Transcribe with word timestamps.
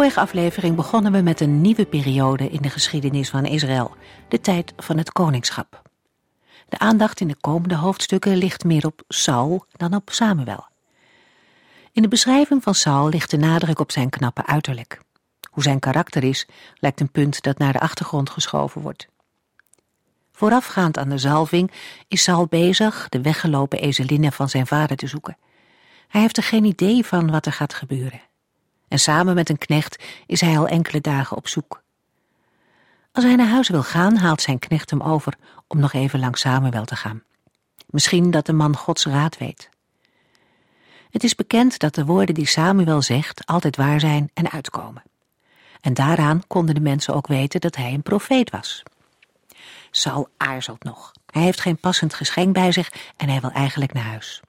Vorige 0.00 0.20
aflevering 0.20 0.76
begonnen 0.76 1.12
we 1.12 1.20
met 1.20 1.40
een 1.40 1.60
nieuwe 1.60 1.86
periode 1.86 2.48
in 2.48 2.62
de 2.62 2.70
geschiedenis 2.70 3.30
van 3.30 3.44
Israël, 3.44 3.96
de 4.28 4.40
tijd 4.40 4.72
van 4.76 4.98
het 4.98 5.12
koningschap. 5.12 5.82
De 6.68 6.78
aandacht 6.78 7.20
in 7.20 7.28
de 7.28 7.36
komende 7.40 7.74
hoofdstukken 7.74 8.36
ligt 8.36 8.64
meer 8.64 8.86
op 8.86 9.02
Saul 9.08 9.64
dan 9.72 9.94
op 9.94 10.08
Samuel. 10.12 10.66
In 11.92 12.02
de 12.02 12.08
beschrijving 12.08 12.62
van 12.62 12.74
Saul 12.74 13.08
ligt 13.08 13.30
de 13.30 13.36
nadruk 13.36 13.78
op 13.78 13.92
zijn 13.92 14.10
knappe 14.10 14.46
uiterlijk. 14.46 15.00
Hoe 15.50 15.62
zijn 15.62 15.78
karakter 15.78 16.24
is, 16.24 16.46
lijkt 16.74 17.00
een 17.00 17.10
punt 17.10 17.42
dat 17.42 17.58
naar 17.58 17.72
de 17.72 17.80
achtergrond 17.80 18.30
geschoven 18.30 18.80
wordt. 18.80 19.08
Voorafgaand 20.32 20.98
aan 20.98 21.08
de 21.08 21.18
zalving 21.18 21.70
is 22.08 22.22
Saul 22.22 22.46
bezig 22.46 23.08
de 23.08 23.20
weggelopen 23.20 23.80
ezelinnen 23.80 24.32
van 24.32 24.48
zijn 24.48 24.66
vader 24.66 24.96
te 24.96 25.06
zoeken. 25.06 25.36
Hij 26.08 26.20
heeft 26.20 26.36
er 26.36 26.42
geen 26.42 26.64
idee 26.64 27.06
van 27.06 27.30
wat 27.30 27.46
er 27.46 27.52
gaat 27.52 27.74
gebeuren 27.74 28.28
en 28.90 28.98
samen 28.98 29.34
met 29.34 29.48
een 29.48 29.58
knecht 29.58 30.02
is 30.26 30.40
hij 30.40 30.58
al 30.58 30.68
enkele 30.68 31.00
dagen 31.00 31.36
op 31.36 31.48
zoek. 31.48 31.82
Als 33.12 33.24
hij 33.24 33.34
naar 33.34 33.48
huis 33.48 33.68
wil 33.68 33.82
gaan, 33.82 34.16
haalt 34.16 34.42
zijn 34.42 34.58
knecht 34.58 34.90
hem 34.90 35.00
over 35.00 35.34
om 35.66 35.78
nog 35.78 35.92
even 35.92 36.20
langs 36.20 36.40
Samuel 36.40 36.84
te 36.84 36.96
gaan. 36.96 37.22
Misschien 37.86 38.30
dat 38.30 38.46
de 38.46 38.52
man 38.52 38.76
Gods 38.76 39.06
raad 39.06 39.38
weet. 39.38 39.68
Het 41.10 41.24
is 41.24 41.34
bekend 41.34 41.78
dat 41.78 41.94
de 41.94 42.04
woorden 42.04 42.34
die 42.34 42.46
Samuel 42.46 43.02
zegt 43.02 43.46
altijd 43.46 43.76
waar 43.76 44.00
zijn 44.00 44.30
en 44.34 44.50
uitkomen. 44.50 45.02
En 45.80 45.94
daaraan 45.94 46.42
konden 46.46 46.74
de 46.74 46.80
mensen 46.80 47.14
ook 47.14 47.26
weten 47.26 47.60
dat 47.60 47.76
hij 47.76 47.94
een 47.94 48.02
profeet 48.02 48.50
was. 48.50 48.82
Saul 49.90 50.28
aarzelt 50.36 50.84
nog. 50.84 51.12
Hij 51.26 51.42
heeft 51.42 51.60
geen 51.60 51.80
passend 51.80 52.14
geschenk 52.14 52.52
bij 52.52 52.72
zich 52.72 52.92
en 53.16 53.28
hij 53.28 53.40
wil 53.40 53.50
eigenlijk 53.50 53.92
naar 53.92 54.04
huis. 54.04 54.40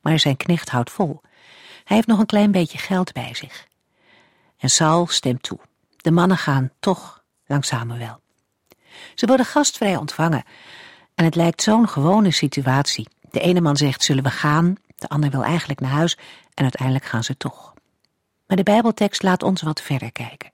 Maar 0.00 0.18
zijn 0.18 0.36
knecht 0.36 0.68
houdt 0.68 0.90
vol. 0.90 1.20
Hij 1.84 1.96
heeft 1.96 2.08
nog 2.08 2.18
een 2.18 2.26
klein 2.26 2.50
beetje 2.50 2.78
geld 2.78 3.12
bij 3.12 3.34
zich. 3.34 3.66
En 4.58 4.70
Saul 4.70 5.06
stemt 5.06 5.42
toe. 5.42 5.58
De 5.96 6.10
mannen 6.10 6.36
gaan 6.36 6.70
toch 6.80 7.22
langs 7.46 7.68
Samuel. 7.68 8.20
Ze 9.14 9.26
worden 9.26 9.46
gastvrij 9.46 9.96
ontvangen. 9.96 10.44
En 11.14 11.24
het 11.24 11.34
lijkt 11.34 11.62
zo'n 11.62 11.88
gewone 11.88 12.30
situatie. 12.30 13.08
De 13.30 13.40
ene 13.40 13.60
man 13.60 13.76
zegt, 13.76 14.04
zullen 14.04 14.22
we 14.22 14.30
gaan? 14.30 14.74
De 14.96 15.08
ander 15.08 15.30
wil 15.30 15.44
eigenlijk 15.44 15.80
naar 15.80 15.90
huis. 15.90 16.18
En 16.54 16.62
uiteindelijk 16.62 17.04
gaan 17.04 17.24
ze 17.24 17.36
toch. 17.36 17.72
Maar 18.46 18.56
de 18.56 18.62
Bijbeltekst 18.62 19.22
laat 19.22 19.42
ons 19.42 19.62
wat 19.62 19.82
verder 19.82 20.12
kijken. 20.12 20.52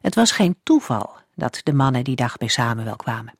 Het 0.00 0.14
was 0.14 0.30
geen 0.30 0.56
toeval 0.62 1.10
dat 1.34 1.60
de 1.62 1.72
mannen 1.72 2.04
die 2.04 2.16
dag 2.16 2.36
bij 2.36 2.48
Samuel 2.48 2.96
kwamen. 2.96 3.34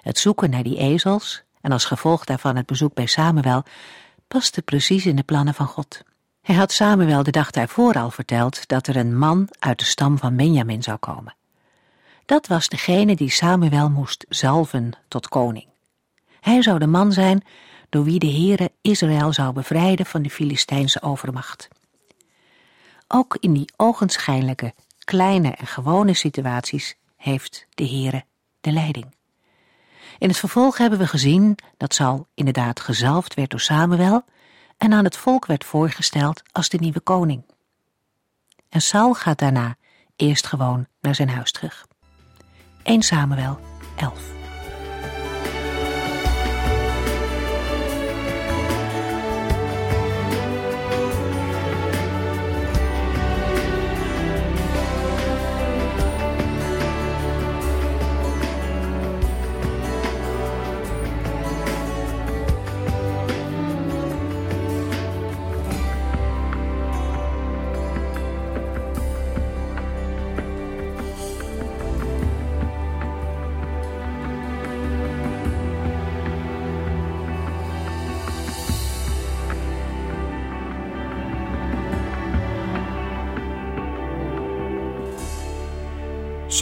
Het 0.00 0.18
zoeken 0.18 0.50
naar 0.50 0.62
die 0.62 0.78
ezels, 0.78 1.42
en 1.60 1.72
als 1.72 1.84
gevolg 1.84 2.24
daarvan 2.24 2.56
het 2.56 2.66
bezoek 2.66 2.94
bij 2.94 3.06
Samuel, 3.06 3.64
paste 4.28 4.62
precies 4.62 5.06
in 5.06 5.16
de 5.16 5.22
plannen 5.22 5.54
van 5.54 5.66
God. 5.66 6.02
Hij 6.42 6.54
had 6.54 6.72
Samuel 6.72 7.22
de 7.22 7.30
dag 7.30 7.50
daarvoor 7.50 7.94
al 7.94 8.10
verteld 8.10 8.68
dat 8.68 8.86
er 8.86 8.96
een 8.96 9.18
man 9.18 9.48
uit 9.58 9.78
de 9.78 9.84
stam 9.84 10.18
van 10.18 10.36
Benjamin 10.36 10.82
zou 10.82 10.96
komen. 10.96 11.34
Dat 12.24 12.46
was 12.46 12.68
degene 12.68 13.16
die 13.16 13.30
Samuel 13.30 13.90
moest 13.90 14.24
zalven 14.28 14.92
tot 15.08 15.28
koning. 15.28 15.68
Hij 16.40 16.62
zou 16.62 16.78
de 16.78 16.86
man 16.86 17.12
zijn 17.12 17.44
door 17.88 18.04
wie 18.04 18.18
de 18.18 18.30
Heere 18.30 18.70
Israël 18.80 19.32
zou 19.32 19.52
bevrijden 19.52 20.06
van 20.06 20.22
de 20.22 20.30
Filistijnse 20.30 21.02
overmacht. 21.02 21.68
Ook 23.08 23.36
in 23.40 23.52
die 23.52 23.72
ogenschijnlijke, 23.76 24.74
kleine 25.04 25.50
en 25.50 25.66
gewone 25.66 26.14
situaties 26.14 26.96
heeft 27.16 27.66
de 27.74 27.88
Heere 27.88 28.24
de 28.60 28.72
leiding. 28.72 29.14
In 30.18 30.28
het 30.28 30.38
vervolg 30.38 30.78
hebben 30.78 30.98
we 30.98 31.06
gezien 31.06 31.58
dat 31.76 31.94
Saul 31.94 32.26
inderdaad 32.34 32.80
gezalfd 32.80 33.34
werd 33.34 33.50
door 33.50 33.60
Samuel 33.60 34.24
en 34.82 34.92
aan 34.92 35.04
het 35.04 35.16
volk 35.16 35.46
werd 35.46 35.64
voorgesteld 35.64 36.42
als 36.52 36.68
de 36.68 36.78
nieuwe 36.78 37.00
koning. 37.00 37.44
En 38.68 38.80
Saul 38.80 39.14
gaat 39.14 39.38
daarna 39.38 39.76
eerst 40.16 40.46
gewoon 40.46 40.86
naar 41.00 41.14
zijn 41.14 41.28
huis 41.28 41.52
terug. 41.52 41.86
1 42.82 43.02
Samuel 43.02 43.58
11 43.96 44.41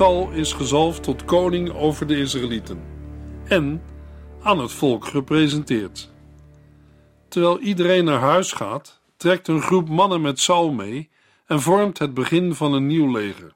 Saul 0.00 0.30
is 0.30 0.52
gezalfd 0.52 1.02
tot 1.02 1.24
koning 1.24 1.72
over 1.72 2.06
de 2.06 2.18
Israëlieten 2.18 2.82
en 3.44 3.82
aan 4.42 4.58
het 4.58 4.72
volk 4.72 5.04
gepresenteerd. 5.04 6.10
Terwijl 7.28 7.58
iedereen 7.58 8.04
naar 8.04 8.20
huis 8.20 8.52
gaat, 8.52 9.00
trekt 9.16 9.48
een 9.48 9.62
groep 9.62 9.88
mannen 9.88 10.20
met 10.20 10.40
Saul 10.40 10.72
mee 10.72 11.10
en 11.46 11.60
vormt 11.60 11.98
het 11.98 12.14
begin 12.14 12.54
van 12.54 12.72
een 12.72 12.86
nieuw 12.86 13.12
leger. 13.12 13.54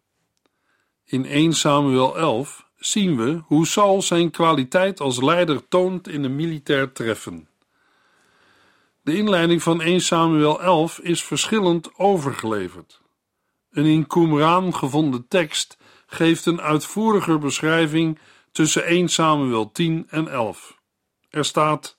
In 1.04 1.26
1 1.26 1.52
Samuel 1.52 2.18
11 2.18 2.68
zien 2.76 3.16
we 3.16 3.42
hoe 3.46 3.66
Saul 3.66 4.02
zijn 4.02 4.30
kwaliteit 4.30 5.00
als 5.00 5.22
leider 5.22 5.68
toont 5.68 6.08
in 6.08 6.24
een 6.24 6.36
militair 6.36 6.92
treffen. 6.92 7.48
De 9.02 9.16
inleiding 9.16 9.62
van 9.62 9.80
1 9.80 10.00
Samuel 10.00 10.62
11 10.62 10.98
is 10.98 11.22
verschillend 11.22 11.98
overgeleverd. 11.98 13.00
Een 13.70 13.86
in 13.86 14.06
Qumran 14.06 14.74
gevonden 14.74 15.28
tekst 15.28 15.76
geeft 16.14 16.46
een 16.46 16.60
uitvoeriger 16.60 17.38
beschrijving 17.38 18.18
tussen 18.52 18.84
1 18.84 19.08
Samuel 19.08 19.72
10 19.72 20.06
en 20.08 20.28
11. 20.28 20.78
Er 21.30 21.44
staat: 21.44 21.98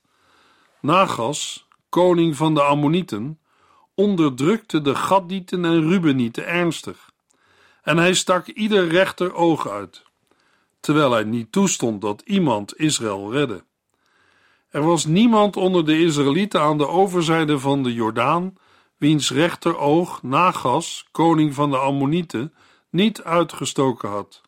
Nagas, 0.82 1.68
koning 1.90 2.36
van 2.36 2.54
de 2.54 2.62
Ammonieten, 2.62 3.40
onderdrukte 3.96 4.82
de 4.82 4.96
Gaddieten 4.96 5.66
en 5.66 5.90
Rubenieten 5.90 6.48
ernstig. 6.48 7.12
En 7.82 7.98
hij 7.98 8.14
stak 8.14 8.48
ieder 8.48 8.88
rechter 8.88 9.34
oog 9.34 9.70
uit, 9.70 10.04
terwijl 10.80 11.12
hij 11.12 11.24
niet 11.24 11.52
toestond 11.52 12.02
dat 12.02 12.22
iemand 12.26 12.78
Israël 12.80 13.32
redde. 13.32 13.64
Er 14.70 14.84
was 14.84 15.06
niemand 15.06 15.58
onder 15.58 15.86
de 15.86 16.00
Israëlieten 16.00 16.62
aan 16.62 16.78
de 16.78 16.88
overzijde 16.88 17.60
van 17.60 17.84
de 17.84 17.94
Jordaan, 17.94 18.54
wiens 18.98 19.32
rechteroog 19.32 20.24
Nagas, 20.24 21.06
koning 21.12 21.54
van 21.54 21.72
de 21.72 21.78
Ammonieten, 21.78 22.54
niet 22.96 23.24
uitgestoken 23.24 24.10
had. 24.10 24.42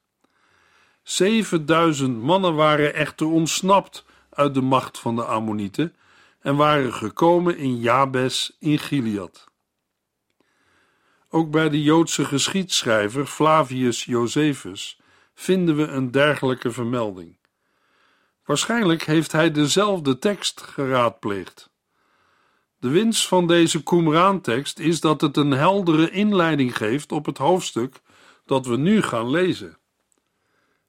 Zevenduizend 1.03 2.21
mannen 2.21 2.55
waren 2.55 2.93
echter 2.93 3.27
ontsnapt 3.27 4.05
uit 4.29 4.53
de 4.53 4.61
macht 4.61 4.99
van 4.99 5.15
de 5.15 5.25
Ammonieten 5.25 5.95
en 6.39 6.55
waren 6.55 6.93
gekomen 6.93 7.57
in 7.57 7.79
Jabes 7.79 8.55
in 8.59 8.79
Gilead. 8.79 9.47
Ook 11.29 11.51
bij 11.51 11.69
de 11.69 11.83
Joodse 11.83 12.25
geschiedschrijver 12.25 13.25
Flavius 13.25 14.05
Josephus 14.05 14.99
vinden 15.33 15.75
we 15.75 15.87
een 15.87 16.11
dergelijke 16.11 16.71
vermelding. 16.71 17.37
Waarschijnlijk 18.45 19.03
heeft 19.03 19.31
hij 19.31 19.51
dezelfde 19.51 20.19
tekst 20.19 20.61
geraadpleegd. 20.61 21.69
De 22.79 22.89
winst 22.89 23.27
van 23.27 23.47
deze 23.47 23.83
Qumran-tekst 23.83 24.79
is 24.79 24.99
dat 24.99 25.21
het 25.21 25.37
een 25.37 25.51
heldere 25.51 26.09
inleiding 26.09 26.77
geeft 26.77 27.11
op 27.11 27.25
het 27.25 27.37
hoofdstuk 27.37 28.01
dat 28.47 28.65
we 28.65 28.77
nu 28.77 29.01
gaan 29.01 29.29
lezen. 29.29 29.77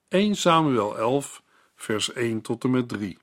1 0.08 0.34
Samuel 0.34 0.98
11, 0.98 1.42
vers 1.76 2.12
1 2.12 2.40
tot 2.40 2.64
en 2.64 2.70
met 2.70 2.88
3. 2.88 3.18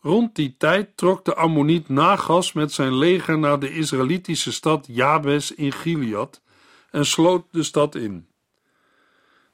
Rond 0.00 0.34
die 0.34 0.54
tijd 0.58 0.96
trok 0.96 1.24
de 1.24 1.34
Ammoniet 1.34 1.88
Nagas 1.88 2.52
met 2.52 2.72
zijn 2.72 2.94
leger 2.94 3.38
naar 3.38 3.58
de 3.58 3.74
Israëlitische 3.74 4.52
stad 4.52 4.86
Jabes 4.88 5.54
in 5.54 5.72
Gilead 5.72 6.42
en 6.90 7.06
sloot 7.06 7.44
de 7.50 7.62
stad 7.62 7.94
in. 7.94 8.28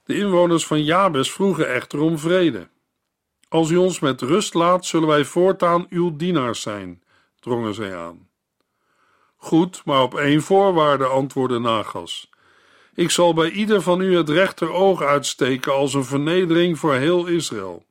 De 0.05 0.17
inwoners 0.17 0.67
van 0.67 0.85
Jabes 0.85 1.33
vroegen 1.33 1.75
echter 1.75 2.01
om 2.01 2.19
vrede. 2.19 2.69
Als 3.49 3.71
u 3.71 3.77
ons 3.77 4.01
met 4.01 4.21
rust 4.21 4.55
laat, 4.55 4.87
zullen 4.87 5.09
wij 5.09 5.25
voortaan 5.25 5.87
uw 5.89 6.17
dienaars 6.17 6.61
zijn, 6.61 7.03
drongen 7.41 7.75
zij 7.75 7.97
aan. 7.97 8.29
Goed, 9.37 9.83
maar 9.85 10.03
op 10.03 10.15
één 10.15 10.43
voorwaarde, 10.43 11.05
antwoordde 11.05 11.59
Nagas. 11.59 12.31
Ik 12.97 13.11
zal 13.11 13.35
bij 13.35 13.51
ieder 13.51 13.83
van 13.83 14.01
u 14.01 14.17
het 14.17 14.29
rechteroog 14.29 15.03
uitsteken 15.03 15.73
als 15.73 15.95
een 15.95 16.05
vernedering 16.05 16.79
voor 16.79 16.95
heel 16.95 17.27
Israël. 17.27 17.87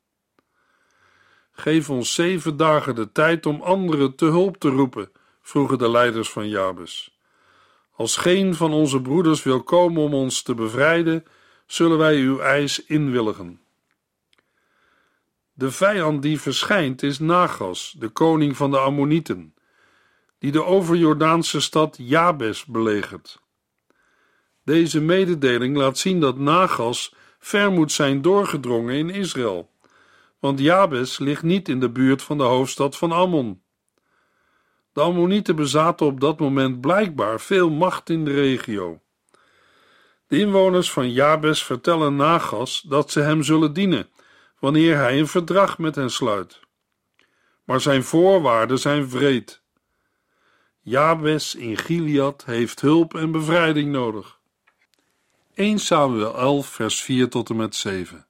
Geef 1.51 1.89
ons 1.89 2.13
zeven 2.13 2.57
dagen 2.57 2.95
de 2.95 3.11
tijd 3.11 3.45
om 3.45 3.61
anderen 3.61 4.15
te 4.15 4.25
hulp 4.25 4.57
te 4.57 4.69
roepen, 4.69 5.11
vroegen 5.41 5.77
de 5.77 5.89
leiders 5.89 6.29
van 6.29 6.49
Jabes. 6.49 7.19
Als 7.91 8.17
geen 8.17 8.55
van 8.55 8.73
onze 8.73 9.01
broeders 9.01 9.43
wil 9.43 9.63
komen 9.63 10.01
om 10.01 10.13
ons 10.13 10.41
te 10.41 10.55
bevrijden, 10.55 11.25
zullen 11.65 11.97
wij 11.97 12.15
uw 12.15 12.39
eis 12.39 12.85
inwilligen. 12.85 13.61
De 15.53 15.71
vijand 15.71 16.21
die 16.21 16.41
verschijnt 16.41 17.03
is 17.03 17.19
Nagas, 17.19 17.95
de 17.97 18.09
koning 18.09 18.57
van 18.57 18.71
de 18.71 18.77
Ammonieten, 18.77 19.55
die 20.39 20.51
de 20.51 20.63
overjordaanse 20.63 21.61
stad 21.61 21.95
Jabes 21.99 22.65
belegert. 22.65 23.43
Deze 24.65 25.01
mededeling 25.01 25.77
laat 25.77 25.97
zien 25.97 26.19
dat 26.19 26.37
Nagas 26.37 27.15
ver 27.39 27.71
moet 27.71 27.91
zijn 27.91 28.21
doorgedrongen 28.21 28.95
in 28.95 29.09
Israël, 29.09 29.69
want 30.39 30.59
Jabes 30.59 31.19
ligt 31.19 31.43
niet 31.43 31.69
in 31.69 31.79
de 31.79 31.89
buurt 31.89 32.21
van 32.21 32.37
de 32.37 32.43
hoofdstad 32.43 32.97
van 32.97 33.11
Ammon. 33.11 33.61
De 34.93 35.01
Ammonieten 35.01 35.55
bezaten 35.55 36.05
op 36.05 36.19
dat 36.19 36.39
moment 36.39 36.81
blijkbaar 36.81 37.41
veel 37.41 37.69
macht 37.69 38.09
in 38.09 38.25
de 38.25 38.33
regio. 38.33 38.99
De 40.27 40.39
inwoners 40.39 40.91
van 40.91 41.11
Jabes 41.11 41.63
vertellen 41.63 42.15
Nagas 42.15 42.81
dat 42.81 43.11
ze 43.11 43.19
hem 43.19 43.43
zullen 43.43 43.73
dienen 43.73 44.09
wanneer 44.59 44.97
hij 44.97 45.19
een 45.19 45.27
verdrag 45.27 45.77
met 45.77 45.95
hen 45.95 46.11
sluit. 46.11 46.59
Maar 47.63 47.81
zijn 47.81 48.03
voorwaarden 48.03 48.79
zijn 48.79 49.09
vreed. 49.09 49.61
Jabes 50.81 51.55
in 51.55 51.77
Gilead 51.77 52.45
heeft 52.45 52.81
hulp 52.81 53.15
en 53.15 53.31
bevrijding 53.31 53.91
nodig. 53.91 54.39
1 55.55 55.79
Samuel 55.79 56.37
11 56.37 56.67
vers 56.67 57.01
4 57.01 57.29
tot 57.29 57.49
en 57.49 57.55
met 57.55 57.75
7 57.75 58.25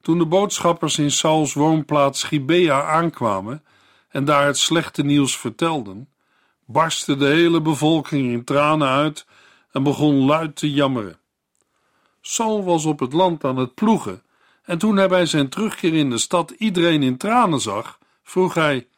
Toen 0.00 0.18
de 0.18 0.26
boodschappers 0.26 0.98
in 0.98 1.10
Sauls 1.10 1.54
woonplaats 1.54 2.22
Gibea 2.22 2.82
aankwamen 2.82 3.64
en 4.08 4.24
daar 4.24 4.46
het 4.46 4.58
slechte 4.58 5.02
nieuws 5.02 5.36
vertelden, 5.36 6.08
barstte 6.64 7.16
de 7.16 7.26
hele 7.26 7.60
bevolking 7.60 8.32
in 8.32 8.44
tranen 8.44 8.88
uit 8.88 9.26
en 9.70 9.82
begon 9.82 10.14
luid 10.14 10.56
te 10.56 10.72
jammeren. 10.72 11.18
Saul 12.20 12.64
was 12.64 12.84
op 12.84 12.98
het 12.98 13.12
land 13.12 13.44
aan 13.44 13.56
het 13.56 13.74
ploegen 13.74 14.22
en 14.62 14.78
toen 14.78 14.96
hij 14.96 15.08
bij 15.08 15.26
zijn 15.26 15.48
terugkeer 15.48 15.94
in 15.94 16.10
de 16.10 16.18
stad 16.18 16.50
iedereen 16.50 17.02
in 17.02 17.16
tranen 17.16 17.60
zag, 17.60 17.98
vroeg 18.22 18.54
hij: 18.54 18.88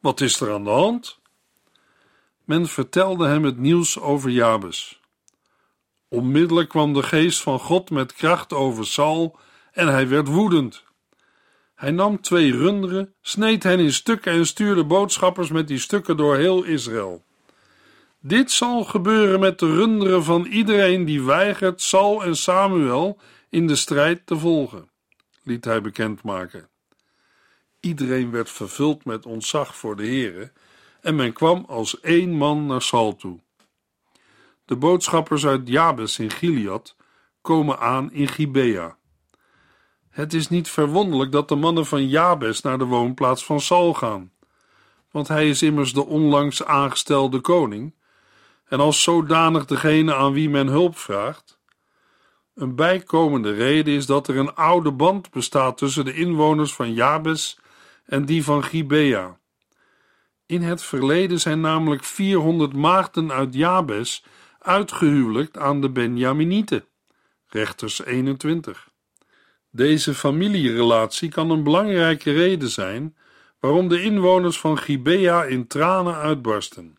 Wat 0.00 0.20
is 0.20 0.40
er 0.40 0.52
aan 0.52 0.64
de 0.64 0.70
hand? 0.70 1.18
Men 2.44 2.66
vertelde 2.66 3.26
hem 3.26 3.44
het 3.44 3.58
nieuws 3.58 4.00
over 4.00 4.30
Jabes. 4.30 5.00
Onmiddellijk 6.08 6.68
kwam 6.68 6.92
de 6.92 7.02
geest 7.02 7.40
van 7.40 7.58
God 7.58 7.90
met 7.90 8.12
kracht 8.12 8.52
over 8.52 8.86
Saul 8.86 9.38
en 9.72 9.88
hij 9.88 10.08
werd 10.08 10.28
woedend. 10.28 10.84
Hij 11.74 11.90
nam 11.90 12.20
twee 12.20 12.56
runderen, 12.56 13.14
sneed 13.20 13.62
hen 13.62 13.78
in 13.78 13.92
stukken 13.92 14.32
en 14.32 14.46
stuurde 14.46 14.84
boodschappers 14.84 15.50
met 15.50 15.68
die 15.68 15.78
stukken 15.78 16.16
door 16.16 16.36
heel 16.36 16.62
Israël. 16.62 17.24
Dit 18.20 18.50
zal 18.50 18.84
gebeuren 18.84 19.40
met 19.40 19.58
de 19.58 19.74
runderen 19.74 20.24
van 20.24 20.44
iedereen 20.44 21.04
die 21.04 21.22
weigert 21.22 21.82
Saul 21.82 22.24
en 22.24 22.36
Samuel 22.36 23.18
in 23.48 23.66
de 23.66 23.76
strijd 23.76 24.26
te 24.26 24.38
volgen, 24.38 24.90
liet 25.42 25.64
hij 25.64 25.80
bekendmaken. 25.80 26.68
Iedereen 27.80 28.30
werd 28.30 28.50
vervuld 28.50 29.04
met 29.04 29.26
ontzag 29.26 29.76
voor 29.76 29.96
de 29.96 30.06
Heere 30.06 30.52
en 31.00 31.16
men 31.16 31.32
kwam 31.32 31.64
als 31.68 32.00
één 32.00 32.30
man 32.30 32.66
naar 32.66 32.82
Saul 32.82 33.16
toe. 33.16 33.40
De 34.68 34.76
boodschappers 34.76 35.46
uit 35.46 35.68
Jabes 35.68 36.18
in 36.18 36.30
Gilead 36.30 36.96
komen 37.40 37.78
aan 37.78 38.12
in 38.12 38.28
Gibea. 38.28 38.96
Het 40.10 40.34
is 40.34 40.48
niet 40.48 40.68
verwonderlijk 40.68 41.32
dat 41.32 41.48
de 41.48 41.54
mannen 41.54 41.86
van 41.86 42.08
Jabes 42.08 42.60
naar 42.60 42.78
de 42.78 42.84
woonplaats 42.84 43.44
van 43.44 43.60
Saul 43.60 43.94
gaan, 43.94 44.32
want 45.10 45.28
hij 45.28 45.48
is 45.48 45.62
immers 45.62 45.92
de 45.92 46.06
onlangs 46.06 46.64
aangestelde 46.64 47.40
koning 47.40 47.94
en 48.64 48.80
als 48.80 49.02
zodanig 49.02 49.64
degene 49.64 50.14
aan 50.14 50.32
wie 50.32 50.50
men 50.50 50.66
hulp 50.66 50.98
vraagt. 50.98 51.58
Een 52.54 52.74
bijkomende 52.74 53.52
reden 53.52 53.94
is 53.94 54.06
dat 54.06 54.28
er 54.28 54.36
een 54.36 54.54
oude 54.54 54.92
band 54.92 55.30
bestaat 55.30 55.78
tussen 55.78 56.04
de 56.04 56.14
inwoners 56.14 56.74
van 56.74 56.92
Jabes 56.92 57.58
en 58.04 58.24
die 58.24 58.44
van 58.44 58.64
Gibea. 58.64 59.38
In 60.46 60.62
het 60.62 60.82
verleden 60.82 61.40
zijn 61.40 61.60
namelijk 61.60 62.04
400 62.04 62.72
maagden 62.72 63.32
uit 63.32 63.54
Jabes 63.54 64.24
uitgehuwelijkt 64.58 65.58
aan 65.58 65.80
de 65.80 65.90
Benjaminieten. 65.90 66.84
Rechters 67.46 68.04
21. 68.04 68.88
Deze 69.70 70.14
familierelatie 70.14 71.28
kan 71.28 71.50
een 71.50 71.62
belangrijke 71.62 72.32
reden 72.32 72.68
zijn 72.68 73.16
waarom 73.60 73.88
de 73.88 74.02
inwoners 74.02 74.58
van 74.60 74.78
Gibea 74.78 75.44
in 75.44 75.66
tranen 75.66 76.14
uitbarsten. 76.14 76.98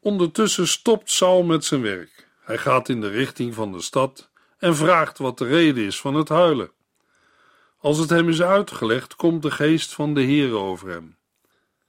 Ondertussen 0.00 0.68
stopt 0.68 1.10
Saul 1.10 1.42
met 1.42 1.64
zijn 1.64 1.82
werk. 1.82 2.28
Hij 2.40 2.58
gaat 2.58 2.88
in 2.88 3.00
de 3.00 3.08
richting 3.08 3.54
van 3.54 3.72
de 3.72 3.80
stad 3.80 4.30
en 4.58 4.76
vraagt 4.76 5.18
wat 5.18 5.38
de 5.38 5.46
reden 5.46 5.84
is 5.84 6.00
van 6.00 6.14
het 6.14 6.28
huilen. 6.28 6.70
Als 7.78 7.98
het 7.98 8.10
hem 8.10 8.28
is 8.28 8.42
uitgelegd, 8.42 9.16
komt 9.16 9.42
de 9.42 9.50
geest 9.50 9.92
van 9.92 10.14
de 10.14 10.20
Heer 10.20 10.54
over 10.54 10.88
hem. 10.88 11.16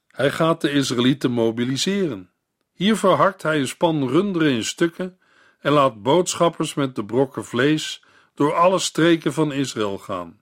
Hij 0.07 0.31
gaat 0.31 0.61
de 0.61 0.71
Israëlieten 0.71 1.31
mobiliseren. 1.31 2.29
Hier 2.77 2.97
verhakt 2.97 3.41
hij 3.41 3.59
een 3.59 3.67
span 3.67 4.09
runderen 4.09 4.51
in 4.51 4.63
stukken 4.63 5.19
en 5.59 5.71
laat 5.71 6.01
boodschappers 6.01 6.73
met 6.73 6.95
de 6.95 7.05
brokken 7.05 7.45
vlees 7.45 8.03
door 8.33 8.53
alle 8.53 8.79
streken 8.79 9.33
van 9.33 9.51
Israël 9.51 9.97
gaan. 9.97 10.41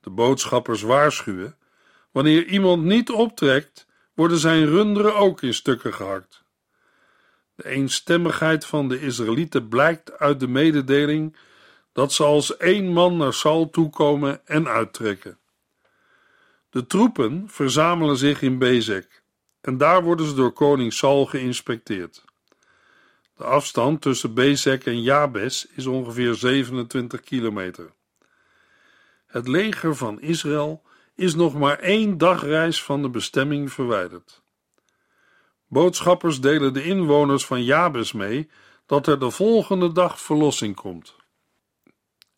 De 0.00 0.10
boodschappers 0.10 0.82
waarschuwen: 0.82 1.56
wanneer 2.10 2.46
iemand 2.46 2.84
niet 2.84 3.10
optrekt, 3.10 3.86
worden 4.14 4.38
zijn 4.38 4.66
runderen 4.66 5.16
ook 5.16 5.42
in 5.42 5.54
stukken 5.54 5.94
gehakt. 5.94 6.42
De 7.54 7.68
eenstemmigheid 7.68 8.64
van 8.64 8.88
de 8.88 9.00
Israëlieten 9.00 9.68
blijkt 9.68 10.18
uit 10.18 10.40
de 10.40 10.48
mededeling 10.48 11.36
dat 11.92 12.12
ze 12.12 12.24
als 12.24 12.56
één 12.56 12.92
man 12.92 13.16
naar 13.16 13.34
Saul 13.34 13.70
toekomen 13.70 14.46
en 14.46 14.68
uittrekken. 14.68 15.38
De 16.70 16.86
troepen 16.86 17.44
verzamelen 17.48 18.16
zich 18.16 18.42
in 18.42 18.58
Bezek 18.58 19.22
en 19.60 19.76
daar 19.76 20.02
worden 20.02 20.26
ze 20.26 20.34
door 20.34 20.52
koning 20.52 20.92
Saul 20.92 21.26
geïnspecteerd. 21.26 22.24
De 23.36 23.44
afstand 23.44 24.00
tussen 24.00 24.34
Bezek 24.34 24.86
en 24.86 25.02
Jabes 25.02 25.66
is 25.74 25.86
ongeveer 25.86 26.34
27 26.34 27.20
kilometer. 27.20 27.92
Het 29.26 29.48
leger 29.48 29.96
van 29.96 30.20
Israël 30.20 30.82
is 31.14 31.34
nog 31.34 31.54
maar 31.54 31.78
één 31.78 32.18
dagreis 32.18 32.82
van 32.82 33.02
de 33.02 33.08
bestemming 33.08 33.72
verwijderd. 33.72 34.42
Boodschappers 35.66 36.40
delen 36.40 36.72
de 36.72 36.84
inwoners 36.84 37.46
van 37.46 37.64
Jabes 37.64 38.12
mee 38.12 38.50
dat 38.86 39.06
er 39.06 39.18
de 39.18 39.30
volgende 39.30 39.92
dag 39.92 40.20
verlossing 40.20 40.74
komt. 40.74 41.16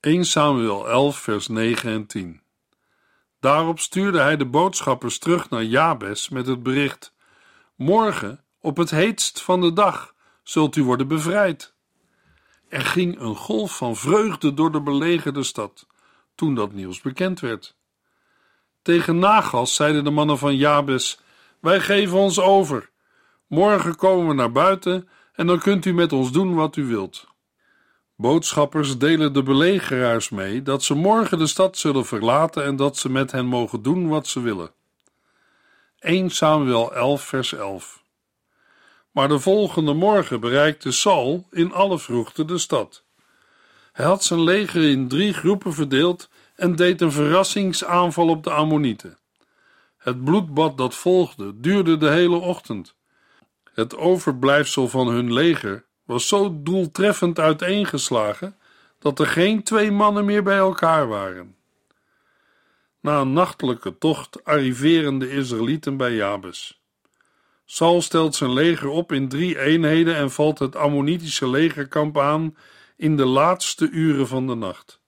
1 0.01 0.25
Samuel 0.25 0.89
11, 0.89 1.19
vers 1.19 1.49
9 1.49 1.91
en 1.91 2.07
10. 2.07 2.43
Daarop 3.41 3.81
stuurde 3.81 4.21
hij 4.21 4.37
de 4.37 4.47
boodschappers 4.47 5.19
terug 5.19 5.51
naar 5.51 5.65
Jabes 5.65 6.29
met 6.29 6.47
het 6.47 6.63
bericht: 6.63 7.15
Morgen, 7.75 8.45
op 8.61 8.77
het 8.77 8.91
heetst 8.91 9.43
van 9.43 9.61
de 9.61 9.73
dag, 9.73 10.15
zult 10.43 10.77
u 10.77 10.85
worden 10.85 11.09
bevrijd. 11.09 11.75
Er 12.69 12.85
ging 12.85 13.21
een 13.21 13.37
golf 13.37 13.77
van 13.77 13.97
vreugde 13.97 14.55
door 14.55 14.73
de 14.73 14.81
belegerde 14.81 15.43
stad 15.43 15.87
toen 16.35 16.55
dat 16.55 16.73
nieuws 16.73 17.01
bekend 17.01 17.41
werd. 17.41 17.77
Tegen 18.83 19.19
Nagas 19.19 19.75
zeiden 19.75 20.05
de 20.05 20.11
mannen 20.11 20.39
van 20.39 20.57
Jabes: 20.57 21.21
Wij 21.61 21.81
geven 21.81 22.19
ons 22.19 22.41
over. 22.41 22.91
Morgen 23.47 23.97
komen 23.97 24.29
we 24.29 24.35
naar 24.35 24.53
buiten 24.53 25.09
en 25.33 25.47
dan 25.47 25.59
kunt 25.59 25.85
u 25.85 25.93
met 25.93 26.13
ons 26.13 26.33
doen 26.33 26.55
wat 26.55 26.77
u 26.77 26.85
wilt. 26.85 27.27
Boodschappers 28.21 28.99
delen 28.99 29.33
de 29.33 29.43
belegeraars 29.43 30.29
mee 30.29 30.63
dat 30.63 30.83
ze 30.83 30.95
morgen 30.95 31.39
de 31.39 31.47
stad 31.47 31.79
zullen 31.79 32.07
verlaten 32.07 32.65
en 32.65 32.77
dat 32.77 32.97
ze 32.97 33.11
met 33.11 33.33
hen 33.33 33.47
mogen 33.47 33.83
doen 33.83 34.09
wat 34.09 34.27
ze 34.27 34.41
willen. 34.41 34.73
1 35.99 36.31
Samuel 36.31 36.95
11, 36.95 37.23
vers 37.23 37.53
11. 37.53 38.03
Maar 39.11 39.29
de 39.29 39.39
volgende 39.39 39.93
morgen 39.93 40.41
bereikte 40.41 40.93
Saul 40.93 41.47
in 41.51 41.73
alle 41.73 41.99
vroegte 41.99 42.45
de 42.45 42.59
stad. 42.59 43.05
Hij 43.93 44.07
had 44.07 44.25
zijn 44.25 44.43
leger 44.43 44.83
in 44.83 45.09
drie 45.09 45.33
groepen 45.33 45.73
verdeeld 45.73 46.29
en 46.57 46.77
deed 46.77 47.01
een 47.01 47.13
verrassingsaanval 47.13 48.29
op 48.29 48.45
de 48.45 48.51
Ammonieten. 48.51 49.19
Het 49.97 50.25
bloedbad 50.25 50.77
dat 50.79 50.95
volgde 50.95 51.61
duurde 51.61 51.97
de 51.97 52.11
hele 52.11 52.37
ochtend. 52.37 52.95
Het 53.65 53.97
overblijfsel 53.97 54.89
van 54.89 55.09
hun 55.09 55.33
leger 55.33 55.89
was 56.11 56.29
zo 56.29 56.63
doeltreffend 56.63 57.39
uiteengeslagen 57.39 58.57
dat 58.99 59.19
er 59.19 59.27
geen 59.27 59.63
twee 59.63 59.91
mannen 59.91 60.25
meer 60.25 60.43
bij 60.43 60.57
elkaar 60.57 61.09
waren. 61.09 61.57
Na 63.01 63.21
een 63.21 63.33
nachtelijke 63.33 63.99
tocht 63.99 64.45
arriveren 64.45 65.19
de 65.19 65.31
Israëlieten 65.31 65.97
bij 65.97 66.15
Jabes. 66.15 66.83
Saul 67.65 68.03
stelt 68.03 68.35
zijn 68.35 68.53
leger 68.53 68.89
op 68.89 69.13
in 69.13 69.29
drie 69.29 69.59
eenheden 69.59 70.17
en 70.17 70.31
valt 70.31 70.59
het 70.59 70.77
Ammonitische 70.77 71.49
legerkamp 71.49 72.19
aan 72.19 72.57
in 72.97 73.17
de 73.17 73.27
laatste 73.27 73.91
uren 73.91 74.27
van 74.27 74.47
de 74.47 74.55
nacht. 74.55 75.01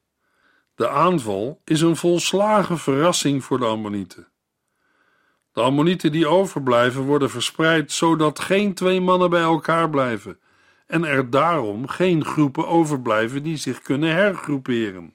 De 0.74 0.88
aanval 0.88 1.60
is 1.64 1.80
een 1.80 1.96
volslagen 1.96 2.78
verrassing 2.78 3.44
voor 3.44 3.58
de 3.58 3.66
Ammonieten. 3.66 4.28
De 5.52 5.60
Ammonieten 5.60 6.12
die 6.12 6.26
overblijven 6.26 7.02
worden 7.02 7.30
verspreid 7.30 7.92
zodat 7.92 8.38
geen 8.38 8.74
twee 8.74 9.00
mannen 9.00 9.30
bij 9.30 9.42
elkaar 9.42 9.90
blijven 9.90 10.40
en 10.92 11.04
er 11.04 11.30
daarom 11.30 11.88
geen 11.88 12.24
groepen 12.24 12.68
overblijven 12.68 13.42
die 13.42 13.56
zich 13.56 13.80
kunnen 13.80 14.14
hergroeperen. 14.14 15.14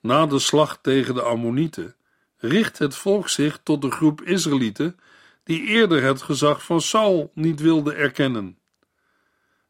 Na 0.00 0.26
de 0.26 0.38
slag 0.38 0.78
tegen 0.82 1.14
de 1.14 1.22
Ammonieten 1.22 1.94
richt 2.36 2.78
het 2.78 2.94
volk 2.94 3.28
zich 3.28 3.60
tot 3.62 3.82
de 3.82 3.90
groep 3.90 4.22
Israëlieten 4.22 4.98
die 5.44 5.62
eerder 5.62 6.02
het 6.02 6.22
gezag 6.22 6.64
van 6.64 6.80
Saul 6.80 7.30
niet 7.34 7.60
wilde 7.60 7.94
erkennen. 7.94 8.58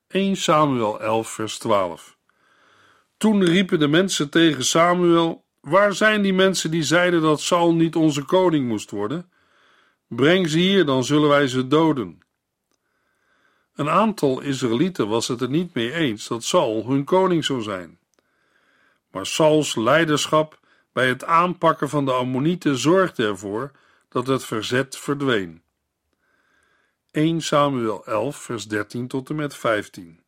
1 0.08 0.36
Samuel 0.36 1.00
11 1.00 1.28
vers 1.28 1.58
12 1.58 2.16
Toen 3.16 3.44
riepen 3.44 3.78
de 3.78 3.88
mensen 3.88 4.30
tegen 4.30 4.64
Samuel: 4.64 5.44
Waar 5.60 5.94
zijn 5.94 6.22
die 6.22 6.34
mensen 6.34 6.70
die 6.70 6.82
zeiden 6.82 7.20
dat 7.20 7.40
Saul 7.40 7.74
niet 7.74 7.96
onze 7.96 8.22
koning 8.22 8.68
moest 8.68 8.90
worden? 8.90 9.30
Breng 10.08 10.48
ze 10.48 10.58
hier, 10.58 10.84
dan 10.84 11.04
zullen 11.04 11.28
wij 11.28 11.46
ze 11.46 11.66
doden. 11.66 12.21
Een 13.82 13.90
aantal 13.90 14.40
Israëlieten 14.40 15.08
was 15.08 15.28
het 15.28 15.40
er 15.40 15.48
niet 15.48 15.74
mee 15.74 15.92
eens 15.92 16.28
dat 16.28 16.44
Saul 16.44 16.86
hun 16.86 17.04
koning 17.04 17.44
zou 17.44 17.62
zijn. 17.62 17.98
Maar 19.10 19.26
Sauls 19.26 19.74
leiderschap 19.74 20.60
bij 20.92 21.08
het 21.08 21.24
aanpakken 21.24 21.88
van 21.88 22.04
de 22.04 22.12
Ammonieten 22.12 22.76
zorgde 22.76 23.26
ervoor 23.26 23.70
dat 24.08 24.26
het 24.26 24.44
verzet 24.44 24.98
verdween. 24.98 25.62
1 27.10 27.40
Samuel 27.40 28.06
11, 28.06 28.36
vers 28.36 28.68
13 28.68 29.08
tot 29.08 29.30
en 29.30 29.36
met 29.36 29.56
15. 29.56 30.20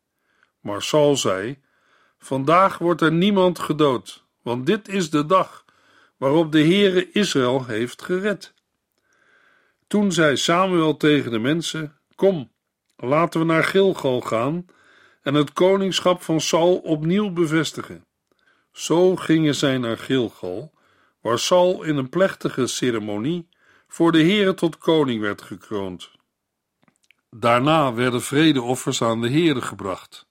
Maar 0.59 0.81
Saul 0.81 1.17
zei: 1.17 1.61
Vandaag 2.17 2.77
wordt 2.77 3.01
er 3.01 3.11
niemand 3.11 3.59
gedood, 3.59 4.23
want 4.41 4.65
dit 4.65 4.87
is 4.87 5.09
de 5.09 5.25
dag 5.25 5.65
waarop 6.17 6.51
de 6.51 6.61
Heere 6.61 7.11
Israël 7.11 7.65
heeft 7.65 8.01
gered. 8.01 8.53
Toen 9.87 10.11
zei 10.11 10.37
Samuel 10.37 10.97
tegen 10.97 11.31
de 11.31 11.39
mensen: 11.39 11.97
Kom, 12.15 12.53
laten 12.97 13.39
we 13.39 13.45
naar 13.45 13.63
Gilgal 13.63 14.21
gaan 14.21 14.65
en 15.21 15.33
het 15.33 15.53
koningschap 15.53 16.21
van 16.21 16.41
Saul 16.41 16.75
opnieuw 16.75 17.29
bevestigen. 17.31 18.05
Zo 18.71 19.15
gingen 19.15 19.55
zij 19.55 19.77
naar 19.77 19.97
Gilgal, 19.97 20.73
waar 21.21 21.39
Saul 21.39 21.83
in 21.83 21.97
een 21.97 22.09
plechtige 22.09 22.67
ceremonie 22.67 23.47
voor 23.87 24.11
de 24.11 24.21
Heere 24.21 24.53
tot 24.53 24.77
koning 24.77 25.21
werd 25.21 25.41
gekroond. 25.41 26.11
Daarna 27.29 27.93
werden 27.93 28.21
vredeoffers 28.21 29.01
aan 29.01 29.21
de 29.21 29.29
Heere 29.29 29.61
gebracht, 29.61 30.27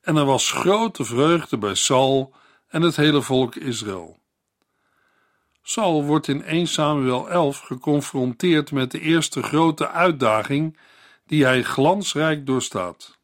en 0.00 0.16
er 0.16 0.24
was 0.24 0.50
grote 0.50 1.04
vreugde 1.04 1.58
bij 1.58 1.74
Saul 1.74 2.34
en 2.68 2.82
het 2.82 2.96
hele 2.96 3.22
volk 3.22 3.54
Israël. 3.54 4.18
Saul 5.62 6.04
wordt 6.04 6.28
in 6.28 6.44
1 6.44 6.66
Samuel 6.66 7.30
11 7.30 7.58
geconfronteerd 7.58 8.72
met 8.72 8.90
de 8.90 9.00
eerste 9.00 9.42
grote 9.42 9.88
uitdaging 9.88 10.78
die 11.30 11.44
hij 11.44 11.62
glansrijk 11.62 12.46
doorstaat. 12.46 13.18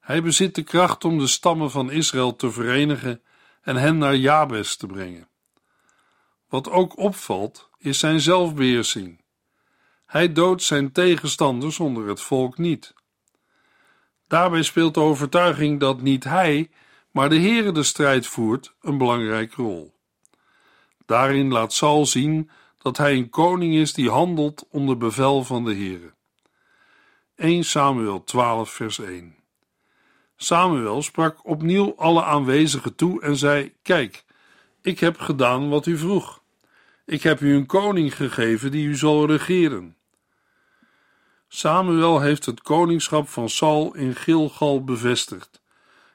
Hij 0.00 0.22
bezit 0.22 0.54
de 0.54 0.62
kracht 0.62 1.04
om 1.04 1.18
de 1.18 1.26
stammen 1.26 1.70
van 1.70 1.90
Israël 1.90 2.36
te 2.36 2.50
verenigen 2.50 3.22
en 3.62 3.76
hen 3.76 3.98
naar 3.98 4.16
Jabes 4.16 4.76
te 4.76 4.86
brengen. 4.86 5.28
Wat 6.48 6.70
ook 6.70 6.98
opvalt, 6.98 7.68
is 7.78 7.98
zijn 7.98 8.20
zelfbeheersing. 8.20 9.24
Hij 10.06 10.32
doodt 10.32 10.62
zijn 10.62 10.92
tegenstanders 10.92 11.80
onder 11.80 12.08
het 12.08 12.20
volk 12.20 12.58
niet. 12.58 12.94
Daarbij 14.26 14.62
speelt 14.62 14.94
de 14.94 15.00
overtuiging 15.00 15.80
dat 15.80 16.00
niet 16.00 16.24
hij, 16.24 16.70
maar 17.10 17.28
de 17.28 17.40
Heere 17.40 17.72
de 17.72 17.82
strijd 17.82 18.26
voert, 18.26 18.74
een 18.80 18.98
belangrijke 18.98 19.62
rol. 19.62 19.94
Daarin 21.06 21.52
laat 21.52 21.72
Saul 21.72 22.06
zien 22.06 22.50
dat 22.78 22.96
hij 22.96 23.16
een 23.16 23.30
koning 23.30 23.74
is 23.74 23.92
die 23.92 24.10
handelt 24.10 24.66
onder 24.70 24.96
bevel 24.96 25.44
van 25.44 25.64
de 25.64 25.74
Heere. 25.74 26.16
1 27.38 27.64
Samuel 27.64 28.24
12 28.24 28.70
vers 28.70 28.98
1 28.98 29.36
Samuel 30.36 31.02
sprak 31.02 31.46
opnieuw 31.46 31.94
alle 31.96 32.24
aanwezigen 32.24 32.94
toe 32.94 33.22
en 33.22 33.36
zei: 33.36 33.74
Kijk, 33.82 34.24
ik 34.82 35.00
heb 35.00 35.18
gedaan 35.18 35.68
wat 35.68 35.86
u 35.86 35.98
vroeg. 35.98 36.42
Ik 37.04 37.22
heb 37.22 37.40
u 37.40 37.54
een 37.54 37.66
koning 37.66 38.16
gegeven 38.16 38.70
die 38.70 38.86
u 38.86 38.96
zal 38.96 39.26
regeren. 39.26 39.96
Samuel 41.48 42.20
heeft 42.20 42.46
het 42.46 42.62
koningschap 42.62 43.28
van 43.28 43.48
Saul 43.48 43.94
in 43.94 44.14
Gilgal 44.14 44.84
bevestigd. 44.84 45.62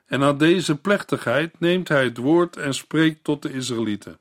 En 0.06 0.20
na 0.20 0.34
deze 0.34 0.76
plechtigheid 0.76 1.60
neemt 1.60 1.88
hij 1.88 2.04
het 2.04 2.18
woord 2.18 2.58
en 2.58 2.74
spreekt 2.74 3.24
tot 3.24 3.42
de 3.42 3.54
Israëlieten. 3.54 4.20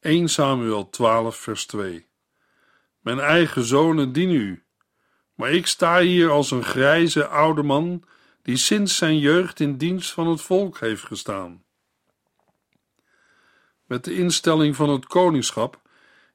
1 0.00 0.28
Samuel 0.28 0.90
12, 0.90 1.36
vers 1.36 1.66
2 1.66 2.06
Mijn 3.00 3.20
eigen 3.20 3.64
zonen 3.64 4.12
dienen 4.12 4.36
u, 4.36 4.65
maar 5.36 5.52
ik 5.52 5.66
sta 5.66 6.00
hier 6.00 6.30
als 6.30 6.50
een 6.50 6.64
grijze 6.64 7.26
oude 7.26 7.62
man 7.62 8.02
die 8.42 8.56
sinds 8.56 8.96
zijn 8.96 9.18
jeugd 9.18 9.60
in 9.60 9.76
dienst 9.76 10.10
van 10.10 10.26
het 10.26 10.40
volk 10.40 10.78
heeft 10.78 11.02
gestaan. 11.02 11.64
Met 13.84 14.04
de 14.04 14.14
instelling 14.14 14.76
van 14.76 14.88
het 14.88 15.06
koningschap 15.06 15.80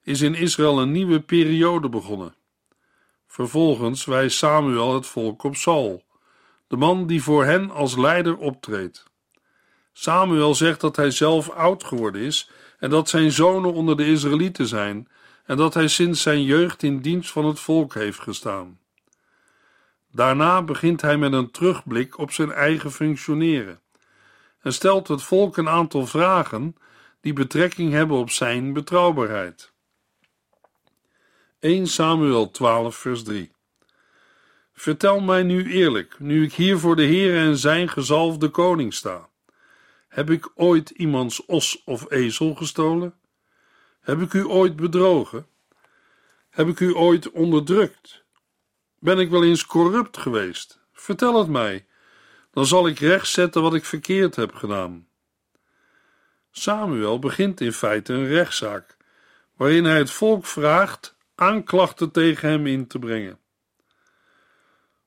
is 0.03 0.22
in 0.22 0.36
Israël 0.36 0.81
een 0.81 0.91
nieuwe 0.91 1.20
periode 1.20 1.89
begonnen. 1.89 2.36
Vervolgens 3.27 4.05
wijst 4.05 4.38
Samuel 4.38 4.93
het 4.93 5.05
volk 5.05 5.43
op 5.43 5.55
Saul, 5.55 6.03
de 6.67 6.77
man 6.77 7.08
die 7.08 7.24
voor 7.24 7.46
hen 7.46 7.72
als 7.72 7.98
leider 7.98 8.38
optreedt. 8.38 9.10
Samuel 9.93 10.55
zegt 10.55 10.81
dat 10.81 10.96
hij 10.96 11.12
zelf 11.12 11.50
oud 11.50 11.84
geworden 11.84 12.22
is 12.22 12.50
en 12.79 12.89
dat 12.89 13.10
zijn 13.10 13.31
zonen 13.31 13.74
onder 13.74 13.98
de 13.98 14.05
Israëlieten 14.05 14.67
zijn 14.67 15.08
en 15.46 15.58
dat 15.58 15.74
hij 15.74 15.88
sinds 15.88 16.22
zijn 16.22 16.43
jeugd 16.43 16.84
in 16.84 17.00
dienst 17.00 17.31
van 17.31 17.46
het 17.46 17.60
volk 17.60 17.93
heeft 17.93 18.20
gestaan. 18.20 18.80
Daarna 20.11 20.61
begint 20.61 21.01
hij 21.01 21.17
met 21.17 21.33
een 21.33 21.51
terugblik 21.51 22.17
op 22.17 22.31
zijn 22.31 22.51
eigen 22.51 22.91
functioneren 22.91 23.81
en 24.61 24.73
stelt 24.73 25.07
het 25.07 25.23
volk 25.23 25.57
een 25.57 25.69
aantal 25.69 26.07
vragen 26.07 26.75
die 27.21 27.33
betrekking 27.33 27.91
hebben 27.91 28.17
op 28.17 28.29
zijn 28.29 28.73
betrouwbaarheid. 28.73 29.73
1 31.59 31.87
Samuel 31.87 32.51
12, 32.51 32.95
vers 32.95 33.23
3 33.23 33.51
Vertel 34.73 35.19
mij 35.19 35.43
nu 35.43 35.71
eerlijk, 35.71 36.19
nu 36.19 36.43
ik 36.43 36.53
hier 36.53 36.77
voor 36.79 36.95
de 36.95 37.03
Heer 37.03 37.37
en 37.37 37.57
zijn 37.57 37.89
gezalfde 37.89 38.49
koning 38.49 38.93
sta. 38.93 39.29
Heb 40.07 40.29
ik 40.29 40.51
ooit 40.55 40.89
iemands 40.89 41.45
os 41.45 41.81
of 41.85 42.11
ezel 42.11 42.55
gestolen? 42.55 43.13
Heb 43.99 44.21
ik 44.21 44.33
u 44.33 44.45
ooit 44.45 44.75
bedrogen? 44.75 45.47
Heb 46.49 46.67
ik 46.67 46.79
u 46.79 46.95
ooit 46.95 47.31
onderdrukt? 47.31 48.20
Ben 49.03 49.20
ik 49.20 49.29
wel 49.29 49.43
eens 49.43 49.65
corrupt 49.65 50.17
geweest? 50.17 50.79
Vertel 50.93 51.39
het 51.39 51.48
mij, 51.48 51.86
dan 52.51 52.65
zal 52.65 52.88
ik 52.88 53.00
rechtzetten 53.00 53.62
wat 53.62 53.74
ik 53.74 53.86
verkeerd 53.86 54.36
heb 54.36 54.55
gedaan. 54.55 55.08
Samuel 56.51 57.20
begint 57.20 57.62
in 57.62 57.74
feite 57.74 58.13
een 58.13 58.27
rechtszaak, 58.27 58.98
waarin 59.55 59.86
hij 59.86 59.98
het 59.98 60.12
volk 60.12 60.46
vraagt 60.46 61.15
aanklachten 61.36 62.12
tegen 62.12 62.50
hem 62.50 62.67
in 62.67 62.88
te 62.88 63.00
brengen. 63.00 63.39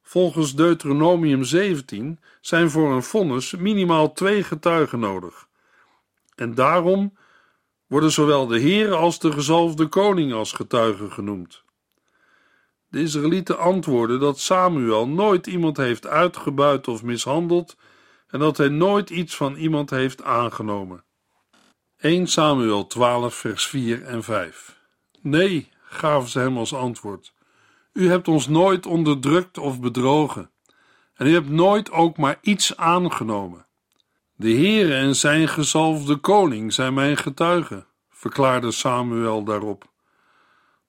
Volgens 0.03 0.55
Deuteronomium 0.55 1.45
17 1.45 2.21
zijn 2.41 2.71
voor 2.71 2.93
een 2.93 3.03
vonnis 3.03 3.55
minimaal 3.55 4.13
twee 4.13 4.43
getuigen 4.43 4.99
nodig. 4.99 5.49
En 6.35 6.55
daarom 6.55 7.17
worden 7.87 8.13
zowel 8.13 8.47
de 8.47 8.59
Heer 8.59 8.95
als 8.95 9.19
de 9.19 9.33
gezalfde 9.33 9.87
koning 9.87 10.33
als 10.33 10.53
getuigen 10.53 11.13
genoemd. 11.13 11.63
De 12.95 13.01
Israëlieten 13.01 13.59
antwoorden 13.59 14.21
dat 14.21 14.39
Samuel 14.39 15.09
nooit 15.09 15.47
iemand 15.47 15.77
heeft 15.77 16.07
uitgebuit 16.07 16.89
of 16.89 17.03
mishandeld 17.03 17.77
en 18.27 18.39
dat 18.39 18.57
hij 18.57 18.69
nooit 18.69 19.11
iets 19.11 19.37
van 19.37 19.55
iemand 19.57 19.91
heeft 19.91 20.23
aangenomen. 20.23 21.05
1 21.99 22.27
Samuel 22.27 22.87
12, 22.87 23.35
vers 23.35 23.67
4 23.67 24.03
en 24.03 24.23
5. 24.23 24.81
Nee, 25.21 25.69
gaven 25.85 26.31
ze 26.31 26.39
hem 26.39 26.59
als 26.59 26.75
antwoord. 26.75 27.35
U 27.93 28.09
hebt 28.09 28.29
ons 28.29 28.49
nooit 28.49 28.87
onderdrukt 28.87 29.59
of 29.59 29.81
bedrogen, 29.81 30.51
en 31.15 31.27
u 31.27 31.33
hebt 31.33 31.51
nooit 31.51 31.91
ook 31.91 32.17
maar 32.17 32.39
iets 32.41 32.77
aangenomen. 32.77 33.67
De 34.35 34.51
Heere 34.51 34.95
en 34.95 35.17
zijn 35.17 35.49
gezalfde 35.49 36.17
koning 36.17 36.73
zijn 36.73 36.95
mijn 36.95 37.17
getuigen, 37.17 37.87
verklaarde 38.09 38.71
Samuel 38.71 39.45
daarop. 39.45 39.93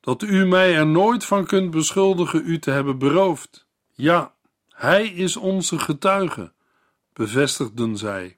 Dat 0.05 0.21
u 0.21 0.45
mij 0.45 0.75
er 0.75 0.87
nooit 0.87 1.25
van 1.25 1.45
kunt 1.45 1.71
beschuldigen 1.71 2.41
u 2.45 2.59
te 2.59 2.71
hebben 2.71 2.97
beroofd. 2.97 3.67
Ja, 3.93 4.33
Hij 4.69 5.07
is 5.07 5.37
onze 5.37 5.79
getuige, 5.79 6.53
bevestigden 7.13 7.97
zij. 7.97 8.37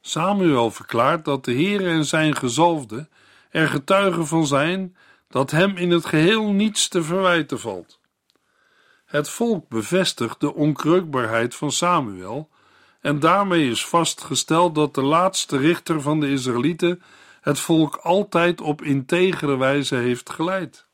Samuel 0.00 0.70
verklaart 0.70 1.24
dat 1.24 1.44
de 1.44 1.52
Heer 1.52 1.88
en 1.88 2.04
zijn 2.04 2.36
gezalfde 2.36 3.08
er 3.50 3.68
getuigen 3.68 4.26
van 4.26 4.46
zijn 4.46 4.96
dat 5.28 5.50
hem 5.50 5.76
in 5.76 5.90
het 5.90 6.06
geheel 6.06 6.52
niets 6.52 6.88
te 6.88 7.02
verwijten 7.02 7.60
valt. 7.60 8.00
Het 9.04 9.28
volk 9.28 9.68
bevestigt 9.68 10.40
de 10.40 10.54
onkreukbaarheid 10.54 11.54
van 11.54 11.72
Samuel 11.72 12.48
en 13.00 13.20
daarmee 13.20 13.70
is 13.70 13.86
vastgesteld 13.86 14.74
dat 14.74 14.94
de 14.94 15.02
laatste 15.02 15.56
richter 15.56 16.00
van 16.00 16.20
de 16.20 16.30
Israëlieten 16.30 17.02
het 17.42 17.58
volk 17.58 17.96
altijd 17.96 18.60
op 18.60 18.82
integere 18.82 19.56
wijze 19.56 19.94
heeft 19.94 20.30
geleid. 20.30 20.86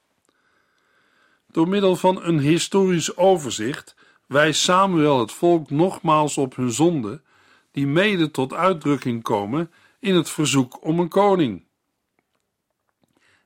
Door 1.50 1.68
middel 1.68 1.96
van 1.96 2.22
een 2.22 2.38
historisch 2.38 3.16
overzicht 3.16 3.94
wijst 4.26 4.62
Samuel 4.62 5.20
het 5.20 5.32
volk 5.32 5.70
nogmaals 5.70 6.38
op 6.38 6.56
hun 6.56 6.72
zonde, 6.72 7.22
die 7.70 7.86
mede 7.86 8.30
tot 8.30 8.52
uitdrukking 8.52 9.22
komen 9.22 9.72
in 10.00 10.14
het 10.14 10.30
verzoek 10.30 10.84
om 10.84 11.00
een 11.00 11.08
koning. 11.08 11.64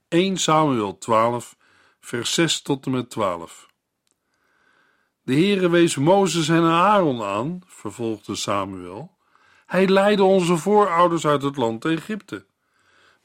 1 0.09 0.37
Samuel 0.37 0.99
12, 0.99 1.57
vers 2.01 2.35
6 2.35 2.63
tot 2.63 2.87
en 2.87 2.93
met 2.93 3.11
12. 3.11 3.71
De 5.23 5.33
Heere 5.33 5.71
wees 5.71 5.97
Mozes 5.97 6.49
en 6.49 6.63
Aaron 6.63 7.23
aan, 7.23 7.63
vervolgde 7.67 8.35
Samuel. 8.35 9.17
Hij 9.67 9.89
leidde 9.89 10.25
onze 10.25 10.57
voorouders 10.57 11.27
uit 11.27 11.43
het 11.43 11.57
land 11.57 11.85
Egypte. 11.85 12.47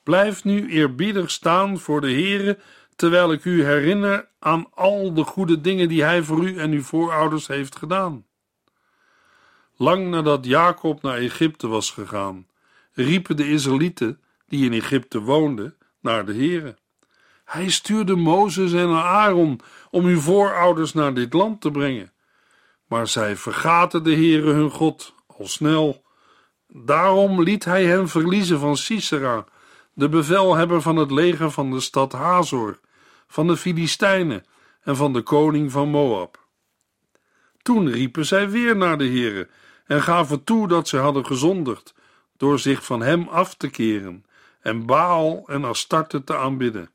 Blijf 0.08 0.44
nu 0.44 0.70
eerbiedig 0.70 1.32
staan 1.32 1.80
voor 1.80 2.02
de 2.02 2.12
Heere, 2.12 2.60
terwijl 2.96 3.32
ik 3.32 3.46
u 3.46 3.64
herinner 3.64 4.28
aan 4.40 4.68
al 4.74 5.14
de 5.14 5.24
goede 5.24 5.62
dingen 5.62 5.88
die 5.88 6.04
hij 6.04 6.24
voor 6.24 6.44
u 6.44 6.58
en 6.58 6.72
uw 6.72 6.82
voorouders 6.82 7.48
heeft 7.48 7.76
gedaan. 7.76 8.26
Lang 9.76 10.10
nadat 10.10 10.46
Jacob 10.46 11.02
naar 11.02 11.18
Egypte 11.18 11.68
was 11.68 11.92
gegaan, 11.92 12.48
riepen 12.94 13.38
de 13.38 13.50
Israëlieten, 13.50 14.22
die 14.46 14.66
in 14.66 14.74
Egypte 14.74 15.20
woonden, 15.20 15.76
naar 16.02 16.26
de 16.26 16.34
Heere. 16.34 16.76
Hij 17.46 17.70
stuurde 17.70 18.16
Mozes 18.16 18.74
en 18.74 18.90
Aaron 18.90 19.60
om 19.90 20.06
uw 20.06 20.20
voorouders 20.20 20.94
naar 20.94 21.14
dit 21.14 21.34
land 21.34 21.62
te 21.62 21.72
brengen. 21.72 22.12
Maar 22.86 23.08
zij 23.08 23.36
vergaten 23.36 24.04
de 24.04 24.14
Heere 24.14 24.52
hun 24.52 24.72
God 24.72 25.14
al 25.38 25.48
snel. 25.48 26.04
Daarom 26.68 27.44
liet 27.44 27.66
hij 27.66 27.86
hen 27.86 28.08
verliezen 28.08 28.60
van 28.60 28.78
Sisera, 28.78 29.46
de 29.98 30.10
bevelhebber 30.10 30.82
van 30.82 30.96
het 30.96 31.12
leger 31.12 31.52
van 31.52 31.72
de 31.72 31.80
stad 31.80 32.12
Hazor, 32.12 32.80
van 33.28 33.48
de 33.48 33.58
Filistijnen 33.58 34.46
en 34.82 34.96
van 34.96 35.14
de 35.14 35.22
koning 35.22 35.72
van 35.72 35.90
Moab. 35.90 36.46
Toen 37.62 37.90
riepen 37.92 38.26
zij 38.26 38.50
weer 38.50 38.76
naar 38.76 38.98
de 38.98 39.08
Heere 39.08 39.50
en 39.86 40.02
gaven 40.02 40.44
toe 40.44 40.68
dat 40.68 40.88
zij 40.88 41.00
hadden 41.00 41.26
gezondigd 41.26 41.94
door 42.38 42.60
zich 42.60 42.86
van 42.86 43.02
hem 43.02 43.28
af 43.28 43.56
te 43.56 43.70
keren 43.70 44.26
en 44.62 44.86
Baal 44.86 45.44
en 45.48 45.64
Astarte 45.64 46.24
te 46.24 46.36
aanbidden. 46.38 46.90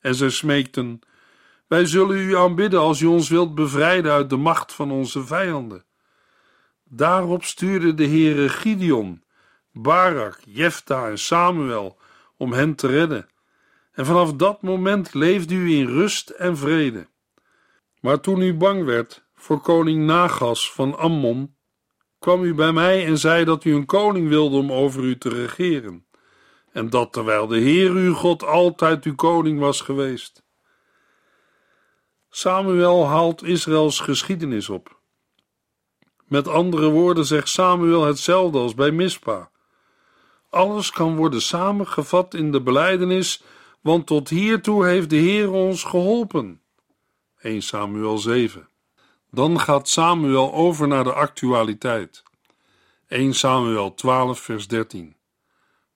En 0.00 0.14
zij 0.14 0.30
smeekten: 0.30 1.00
Wij 1.66 1.86
zullen 1.86 2.16
u 2.16 2.36
aanbidden 2.36 2.80
als 2.80 3.00
u 3.00 3.06
ons 3.06 3.28
wilt 3.28 3.54
bevrijden 3.54 4.12
uit 4.12 4.30
de 4.30 4.36
macht 4.36 4.72
van 4.72 4.90
onze 4.90 5.24
vijanden. 5.24 5.84
Daarop 6.84 7.44
stuurde 7.44 7.94
de 7.94 8.06
Heere 8.06 8.48
Gideon, 8.48 9.22
Barak, 9.72 10.38
Jefta 10.44 11.08
en 11.08 11.18
Samuel 11.18 12.00
om 12.42 12.52
hen 12.52 12.74
te 12.74 12.86
redden. 12.86 13.28
En 13.92 14.06
vanaf 14.06 14.32
dat 14.32 14.62
moment 14.62 15.14
leefde 15.14 15.54
u 15.54 15.74
in 15.74 15.86
rust 15.86 16.30
en 16.30 16.56
vrede. 16.56 17.08
Maar 18.00 18.20
toen 18.20 18.40
u 18.40 18.54
bang 18.54 18.84
werd 18.84 19.24
voor 19.34 19.60
koning 19.60 20.06
Nagas 20.06 20.72
van 20.72 20.98
Ammon, 20.98 21.56
kwam 22.18 22.42
u 22.42 22.54
bij 22.54 22.72
mij 22.72 23.06
en 23.06 23.18
zei 23.18 23.44
dat 23.44 23.64
u 23.64 23.74
een 23.74 23.86
koning 23.86 24.28
wilde 24.28 24.56
om 24.56 24.72
over 24.72 25.02
u 25.02 25.18
te 25.18 25.28
regeren 25.28 26.06
en 26.72 26.90
dat 26.90 27.12
terwijl 27.12 27.46
de 27.46 27.58
Heer 27.58 27.90
uw 27.90 28.14
God 28.14 28.44
altijd 28.44 29.04
uw 29.04 29.14
koning 29.14 29.58
was 29.58 29.80
geweest. 29.80 30.44
Samuel 32.30 33.06
haalt 33.06 33.42
Israëls 33.42 34.00
geschiedenis 34.00 34.68
op. 34.68 35.00
Met 36.24 36.48
andere 36.48 36.88
woorden 36.88 37.24
zegt 37.24 37.48
Samuel 37.48 38.04
hetzelfde 38.04 38.58
als 38.58 38.74
bij 38.74 38.90
Mispa. 38.90 39.51
Alles 40.52 40.90
kan 40.90 41.16
worden 41.16 41.42
samengevat 41.42 42.34
in 42.34 42.52
de 42.52 42.62
belijdenis, 42.62 43.42
want 43.80 44.06
tot 44.06 44.28
hiertoe 44.28 44.86
heeft 44.86 45.10
de 45.10 45.16
Heer 45.16 45.50
ons 45.50 45.84
geholpen. 45.84 46.60
1 47.40 47.62
Samuel 47.62 48.18
7. 48.18 48.68
Dan 49.30 49.60
gaat 49.60 49.88
Samuel 49.88 50.52
over 50.52 50.88
naar 50.88 51.04
de 51.04 51.12
actualiteit. 51.12 52.22
1 53.08 53.34
Samuel 53.34 53.94
12, 53.94 54.40
vers 54.40 54.68
13. 54.68 55.16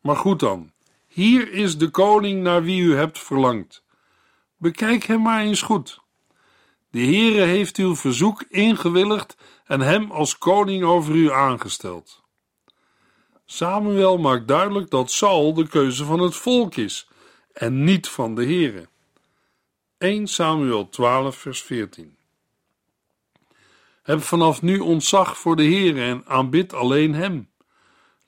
Maar 0.00 0.16
goed 0.16 0.40
dan, 0.40 0.72
hier 1.06 1.52
is 1.52 1.78
de 1.78 1.88
koning 1.88 2.42
naar 2.42 2.62
wie 2.62 2.82
u 2.82 2.94
hebt 2.94 3.18
verlangd. 3.18 3.84
Bekijk 4.56 5.04
hem 5.04 5.22
maar 5.22 5.40
eens 5.40 5.62
goed. 5.62 6.00
De 6.90 7.00
Heere 7.00 7.42
heeft 7.42 7.76
uw 7.76 7.96
verzoek 7.96 8.44
ingewilligd 8.48 9.36
en 9.64 9.80
hem 9.80 10.10
als 10.10 10.38
koning 10.38 10.84
over 10.84 11.14
u 11.14 11.32
aangesteld. 11.32 12.24
Samuel 13.48 14.18
maakt 14.18 14.48
duidelijk 14.48 14.90
dat 14.90 15.10
Saul 15.10 15.54
de 15.54 15.68
keuze 15.68 16.04
van 16.04 16.20
het 16.20 16.34
volk 16.34 16.76
is 16.76 17.08
en 17.52 17.84
niet 17.84 18.08
van 18.08 18.34
de 18.34 18.44
Heere. 18.44 18.88
1 19.98 20.26
Samuel 20.26 20.88
12 20.88 21.36
vers 21.36 21.62
14 21.62 22.16
Heb 24.02 24.22
vanaf 24.22 24.62
nu 24.62 24.78
ontzag 24.78 25.38
voor 25.38 25.56
de 25.56 25.62
Heere 25.62 26.00
en 26.00 26.22
aanbid 26.26 26.72
alleen 26.72 27.14
hem. 27.14 27.50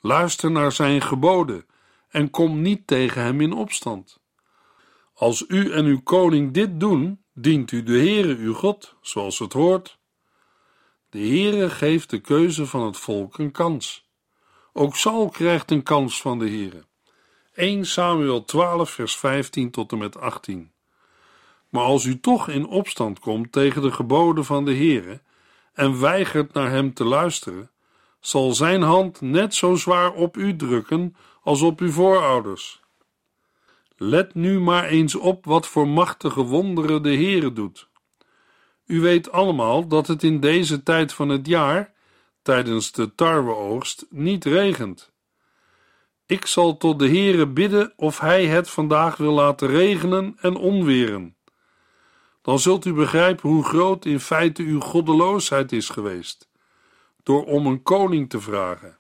Luister 0.01 0.51
naar 0.51 0.73
zijn 0.73 1.03
geboden 1.03 1.67
en 2.09 2.31
kom 2.31 2.61
niet 2.63 2.87
tegen 2.87 3.23
hem 3.23 3.41
in 3.41 3.53
opstand. 3.53 4.21
Als 5.15 5.45
u 5.49 5.73
en 5.73 5.85
uw 5.85 6.01
koning 6.01 6.53
dit 6.53 6.81
doen, 6.81 7.23
dient 7.35 7.73
u 7.73 7.83
de 7.83 7.99
Heere 7.99 8.37
uw 8.37 8.55
God, 8.55 8.95
zoals 9.01 9.39
het 9.39 9.53
hoort. 9.53 9.99
De 11.11 11.19
Heere 11.19 11.71
geeft 11.71 12.11
de 12.11 12.21
keuze 12.21 12.67
van 12.67 12.87
het 12.87 12.97
volk 12.97 13.39
een 13.39 13.53
kans. 13.53 14.08
Ook 14.79 14.97
Saul 14.97 15.29
krijgt 15.29 15.71
een 15.71 15.83
kans 15.83 16.21
van 16.21 16.39
de 16.39 16.49
Heere. 16.49 16.85
1 17.55 17.87
Samuel 17.87 18.45
12 18.45 18.91
vers 18.91 19.17
15 19.17 19.71
tot 19.71 19.93
en 19.93 19.99
met 19.99 20.19
18 20.19 20.71
Maar 21.69 21.83
als 21.83 22.05
u 22.05 22.21
toch 22.21 22.49
in 22.49 22.67
opstand 22.67 23.19
komt 23.19 23.53
tegen 23.53 23.83
de 23.83 23.93
geboden 23.93 24.45
van 24.45 24.65
de 24.65 24.75
Heere 24.75 25.21
en 25.73 26.01
weigert 26.01 26.53
naar 26.53 26.71
hem 26.71 26.95
te 26.95 27.05
luisteren, 27.05 27.71
zal 28.21 28.53
zijn 28.53 28.83
hand 28.83 29.21
net 29.21 29.55
zo 29.55 29.75
zwaar 29.75 30.13
op 30.13 30.37
u 30.37 30.57
drukken 30.57 31.17
als 31.43 31.63
op 31.63 31.81
uw 31.81 31.91
voorouders. 31.91 32.81
Let 33.97 34.35
nu 34.35 34.61
maar 34.61 34.85
eens 34.85 35.15
op 35.15 35.45
wat 35.45 35.67
voor 35.67 35.89
machtige 35.89 36.43
wonderen 36.43 37.03
de 37.03 37.15
Heere 37.15 37.53
doet. 37.53 37.89
U 38.87 39.01
weet 39.01 39.33
allemaal 39.33 39.89
dat 39.89 40.07
het 40.07 40.23
in 40.23 40.41
deze 40.41 40.83
tijd 40.83 41.13
van 41.13 41.29
het 41.29 41.47
jaar, 41.47 41.97
tijdens 42.49 42.93
de 42.93 43.15
tarweoogst, 43.15 44.07
niet 44.11 44.45
regent. 44.45 45.13
Ik 46.27 46.47
zal 46.47 46.77
tot 46.77 46.99
de 46.99 47.09
Heere 47.09 47.47
bidden 47.47 47.93
of 47.97 48.21
hij 48.21 48.47
het 48.47 48.71
vandaag 48.71 49.17
wil 49.17 49.33
laten 49.33 49.69
regenen 49.69 50.37
en 50.41 50.57
onweren. 50.57 51.37
Dan 52.43 52.59
zult 52.59 52.85
u 52.85 52.93
begrijpen 52.93 53.49
hoe 53.49 53.65
groot 53.65 54.05
in 54.05 54.21
feite 54.21 54.63
uw 54.63 54.81
goddeloosheid 54.81 55.73
is 55.73 55.89
geweest, 55.89 56.49
door 57.23 57.45
om 57.45 57.67
een 57.67 57.83
koning 57.83 58.31
te 58.31 58.41
vragen. 58.41 58.99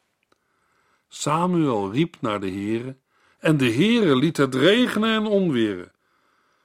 Samuel 1.08 1.92
riep 1.92 2.16
naar 2.20 2.40
de 2.40 2.50
Heere, 2.50 2.96
en 3.38 3.56
de 3.56 3.72
Heere 3.72 4.16
liet 4.16 4.36
het 4.36 4.54
regenen 4.54 5.14
en 5.14 5.26
onweren. 5.26 5.92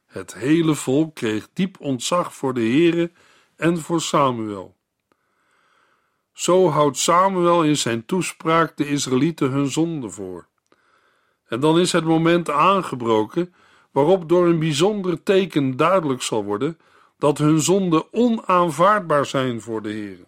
Het 0.06 0.34
hele 0.34 0.76
volk 0.76 1.16
kreeg 1.16 1.50
diep 1.54 1.80
ontzag 1.80 2.36
voor 2.36 2.54
de 2.54 2.62
Heere 2.62 3.12
en 3.56 3.78
voor 3.78 4.02
Samuel. 4.02 4.82
Zo 6.34 6.70
houdt 6.70 6.98
Samuel 6.98 7.64
in 7.64 7.78
zijn 7.78 8.06
toespraak 8.06 8.78
de 8.78 8.88
Israëlieten 8.88 9.52
hun 9.52 9.72
zonde 9.72 10.10
voor. 10.10 10.48
En 11.48 11.60
dan 11.60 11.80
is 11.80 11.92
het 11.92 12.04
moment 12.04 12.50
aangebroken 12.50 13.54
waarop 13.92 14.30
door 14.30 14.48
een 14.48 14.60
bijzonder 14.60 15.24
teken 15.24 15.76
duidelijk 15.76 16.22
zal 16.22 16.44
worden 16.44 16.78
dat 17.18 17.38
hun 17.38 17.62
zonden 17.62 18.14
onaanvaardbaar 18.14 19.26
zijn 19.26 19.62
voor 19.62 19.82
de 19.82 19.90
Heere. 19.90 20.26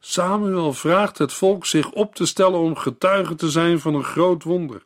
Samuel 0.00 0.72
vraagt 0.72 1.18
het 1.18 1.32
volk 1.32 1.66
zich 1.66 1.90
op 1.90 2.14
te 2.14 2.26
stellen 2.26 2.58
om 2.58 2.76
getuige 2.76 3.34
te 3.34 3.50
zijn 3.50 3.80
van 3.80 3.94
een 3.94 4.04
groot 4.04 4.42
wonder. 4.42 4.84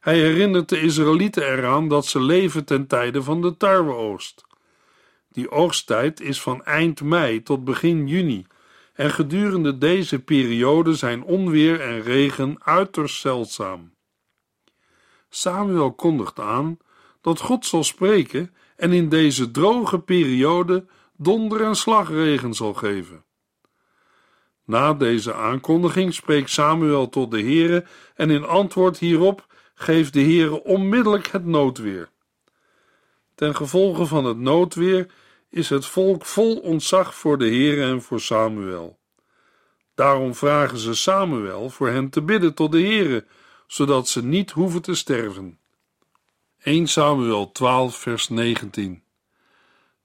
Hij 0.00 0.18
herinnert 0.18 0.68
de 0.68 0.80
Israëlieten 0.80 1.46
eraan 1.46 1.88
dat 1.88 2.06
ze 2.06 2.20
leven 2.20 2.64
ten 2.64 2.86
tijde 2.86 3.22
van 3.22 3.40
de 3.40 3.56
tarweoogst. 3.56 4.44
Die 5.28 5.50
oogsttijd 5.50 6.20
is 6.20 6.42
van 6.42 6.64
eind 6.64 7.02
mei 7.02 7.42
tot 7.42 7.64
begin 7.64 8.06
juni 8.06 8.46
en 9.00 9.10
gedurende 9.10 9.78
deze 9.78 10.18
periode 10.18 10.94
zijn 10.94 11.22
onweer 11.22 11.80
en 11.80 12.02
regen 12.02 12.56
uiterst 12.64 13.20
zeldzaam. 13.20 13.94
Samuel 15.28 15.92
kondigt 15.92 16.38
aan 16.38 16.78
dat 17.20 17.40
God 17.40 17.66
zal 17.66 17.84
spreken 17.84 18.54
en 18.76 18.92
in 18.92 19.08
deze 19.08 19.50
droge 19.50 19.98
periode 19.98 20.84
donder 21.16 21.62
en 21.62 21.74
slagregen 21.74 22.54
zal 22.54 22.74
geven. 22.74 23.24
Na 24.64 24.94
deze 24.94 25.34
aankondiging 25.34 26.14
spreekt 26.14 26.50
Samuel 26.50 27.08
tot 27.08 27.30
de 27.30 27.40
Heere 27.40 27.84
en 28.14 28.30
in 28.30 28.44
antwoord 28.44 28.98
hierop 28.98 29.46
geeft 29.74 30.12
de 30.12 30.22
Heere 30.22 30.64
onmiddellijk 30.64 31.26
het 31.26 31.44
noodweer. 31.44 32.10
Ten 33.34 33.56
gevolge 33.56 34.06
van 34.06 34.24
het 34.24 34.38
noodweer 34.38 35.06
is 35.50 35.68
het 35.68 35.86
volk 35.86 36.26
vol 36.26 36.56
ontzag 36.56 37.14
voor 37.14 37.38
de 37.38 37.46
Heere 37.46 37.82
en 37.82 38.02
voor 38.02 38.20
Samuel. 38.20 38.98
Daarom 39.94 40.34
vragen 40.34 40.78
ze 40.78 40.94
Samuel 40.94 41.70
voor 41.70 41.88
hen 41.88 42.10
te 42.10 42.22
bidden 42.22 42.54
tot 42.54 42.72
de 42.72 42.80
Heere, 42.80 43.26
zodat 43.66 44.08
ze 44.08 44.24
niet 44.24 44.50
hoeven 44.50 44.82
te 44.82 44.94
sterven. 44.94 45.58
1 46.62 46.86
Samuel 46.86 47.52
12 47.52 47.96
vers 47.96 48.28
19 48.28 49.02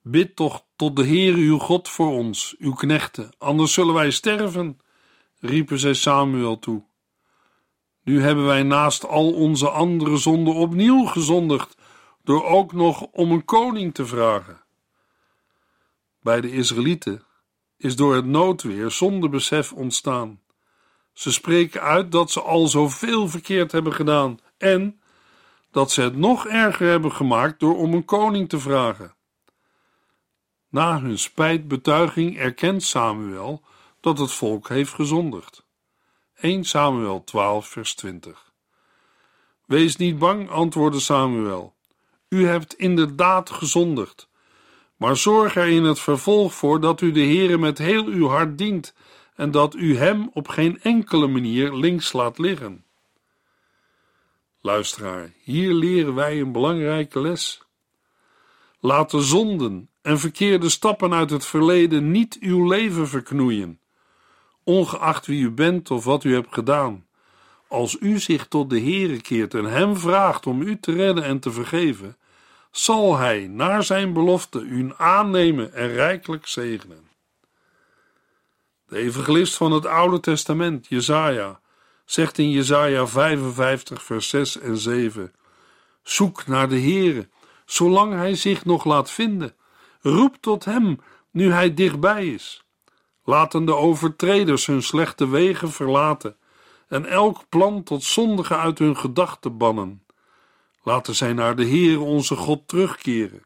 Bid 0.01 0.35
toch 0.35 0.65
tot 0.75 0.95
de 0.95 1.05
Heere 1.05 1.37
uw 1.37 1.57
God 1.57 1.89
voor 1.89 2.11
ons, 2.11 2.55
uw 2.59 2.73
knechten, 2.73 3.29
anders 3.37 3.73
zullen 3.73 3.93
wij 3.93 4.11
sterven, 4.11 4.79
riepen 5.39 5.79
zij 5.79 5.93
Samuel 5.93 6.59
toe. 6.59 6.83
Nu 8.03 8.21
hebben 8.21 8.45
wij 8.45 8.63
naast 8.63 9.05
al 9.05 9.33
onze 9.33 9.69
andere 9.69 10.17
zonden 10.17 10.53
opnieuw 10.53 11.05
gezondigd, 11.05 11.77
door 12.23 12.45
ook 12.45 12.73
nog 12.73 13.01
om 13.01 13.31
een 13.31 13.45
koning 13.45 13.93
te 13.93 14.05
vragen. 14.05 14.64
Bij 16.25 16.41
de 16.41 16.51
Israëlieten 16.51 17.23
is 17.77 17.95
door 17.95 18.15
het 18.15 18.25
noodweer 18.25 18.91
zonder 18.91 19.29
besef 19.29 19.73
ontstaan. 19.73 20.41
Ze 21.13 21.31
spreken 21.31 21.81
uit 21.81 22.11
dat 22.11 22.31
ze 22.31 22.41
al 22.41 22.67
zoveel 22.67 23.27
verkeerd 23.27 23.71
hebben 23.71 23.93
gedaan 23.93 24.39
en 24.57 25.01
dat 25.71 25.91
ze 25.91 26.01
het 26.01 26.15
nog 26.15 26.47
erger 26.47 26.87
hebben 26.87 27.11
gemaakt 27.11 27.59
door 27.59 27.77
om 27.77 27.93
een 27.93 28.05
koning 28.05 28.49
te 28.49 28.59
vragen. 28.59 29.15
Na 30.69 31.01
hun 31.01 31.19
spijtbetuiging 31.19 32.37
erkent 32.37 32.83
Samuel 32.83 33.61
dat 33.99 34.17
het 34.17 34.31
volk 34.31 34.69
heeft 34.69 34.93
gezondigd. 34.93 35.65
1 36.35 36.63
Samuel 36.63 37.23
12, 37.23 37.67
vers 37.67 37.95
20. 37.95 38.51
Wees 39.65 39.95
niet 39.95 40.17
bang, 40.17 40.49
antwoordde 40.49 40.99
Samuel. 40.99 41.75
U 42.29 42.47
hebt 42.47 42.73
inderdaad 42.73 43.49
gezondigd. 43.49 44.29
Maar 44.95 45.17
zorg 45.17 45.55
er 45.55 45.67
in 45.67 45.83
het 45.83 45.99
vervolg 45.99 46.53
voor 46.53 46.79
dat 46.79 47.01
u 47.01 47.11
de 47.11 47.19
Heere 47.19 47.57
met 47.57 47.77
heel 47.77 48.05
uw 48.05 48.27
hart 48.27 48.57
dient 48.57 48.93
en 49.35 49.51
dat 49.51 49.75
u 49.75 49.97
hem 49.97 50.29
op 50.33 50.47
geen 50.47 50.81
enkele 50.81 51.27
manier 51.27 51.73
links 51.73 52.13
laat 52.13 52.37
liggen. 52.37 52.83
Luisteraar, 54.61 55.31
hier 55.43 55.73
leren 55.73 56.15
wij 56.15 56.39
een 56.39 56.51
belangrijke 56.51 57.21
les. 57.21 57.61
Laat 58.79 59.11
de 59.11 59.21
zonden 59.21 59.89
en 60.01 60.19
verkeerde 60.19 60.69
stappen 60.69 61.13
uit 61.13 61.29
het 61.29 61.45
verleden 61.45 62.11
niet 62.11 62.37
uw 62.39 62.67
leven 62.67 63.07
verknoeien, 63.07 63.79
ongeacht 64.63 65.25
wie 65.25 65.41
u 65.41 65.51
bent 65.51 65.91
of 65.91 66.03
wat 66.03 66.23
u 66.23 66.33
hebt 66.33 66.53
gedaan. 66.53 67.05
Als 67.67 67.97
u 67.99 68.19
zich 68.19 68.47
tot 68.47 68.69
de 68.69 68.79
Heere 68.79 69.21
keert 69.21 69.53
en 69.53 69.65
hem 69.65 69.97
vraagt 69.97 70.47
om 70.47 70.61
u 70.61 70.79
te 70.79 70.91
redden 70.93 71.23
en 71.23 71.39
te 71.39 71.51
vergeven, 71.51 72.17
zal 72.77 73.17
hij 73.17 73.47
naar 73.47 73.83
zijn 73.83 74.13
belofte 74.13 74.61
u 74.61 74.91
aannemen 74.97 75.73
en 75.73 75.87
rijkelijk 75.87 76.47
zegenen. 76.47 77.07
De 78.87 78.97
evangelist 78.97 79.55
van 79.55 79.71
het 79.71 79.85
Oude 79.85 80.19
Testament, 80.19 80.87
Jezaja, 80.87 81.59
zegt 82.05 82.37
in 82.37 82.49
Jezaja 82.51 83.07
55 83.07 84.03
vers 84.03 84.29
6 84.29 84.59
en 84.59 84.77
7: 84.77 85.33
Zoek 86.03 86.47
naar 86.47 86.69
de 86.69 86.79
Heere, 86.79 87.29
zolang 87.65 88.13
hij 88.13 88.35
zich 88.35 88.65
nog 88.65 88.85
laat 88.85 89.11
vinden. 89.11 89.55
Roep 90.01 90.35
tot 90.39 90.65
hem, 90.65 90.99
nu 91.31 91.51
hij 91.51 91.73
dichtbij 91.73 92.27
is. 92.27 92.63
Laten 93.23 93.65
de 93.65 93.75
overtreders 93.75 94.65
hun 94.65 94.83
slechte 94.83 95.29
wegen 95.29 95.71
verlaten 95.71 96.37
en 96.87 97.05
elk 97.05 97.49
plan 97.49 97.83
tot 97.83 98.03
zondige 98.03 98.55
uit 98.55 98.79
hun 98.79 98.97
gedachten 98.97 99.57
bannen. 99.57 100.04
Laten 100.85 101.15
zij 101.15 101.33
naar 101.33 101.55
de 101.55 101.63
Heer 101.63 102.01
onze 102.01 102.35
God 102.35 102.67
terugkeren. 102.67 103.45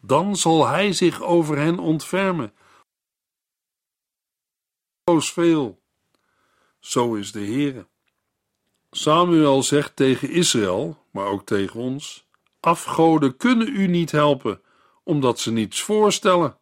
Dan 0.00 0.36
zal 0.36 0.66
Hij 0.66 0.92
zich 0.92 1.22
over 1.22 1.56
hen 1.58 1.78
ontfermen. 1.78 2.54
veel. 5.04 5.82
Zo 6.78 7.14
is 7.14 7.32
de 7.32 7.40
Heer. 7.40 7.86
Samuel 8.90 9.62
zegt 9.62 9.96
tegen 9.96 10.30
Israël, 10.30 11.06
maar 11.10 11.26
ook 11.26 11.46
tegen 11.46 11.80
ons: 11.80 12.26
Afgoden 12.60 13.36
kunnen 13.36 13.68
u 13.68 13.86
niet 13.86 14.10
helpen, 14.10 14.62
omdat 15.04 15.38
ze 15.38 15.52
niets 15.52 15.80
voorstellen. 15.80 16.58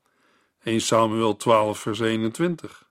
1 0.62 0.81
Samuel 0.81 1.37
12, 1.37 1.78
vers 1.78 2.00
21. 2.00 2.90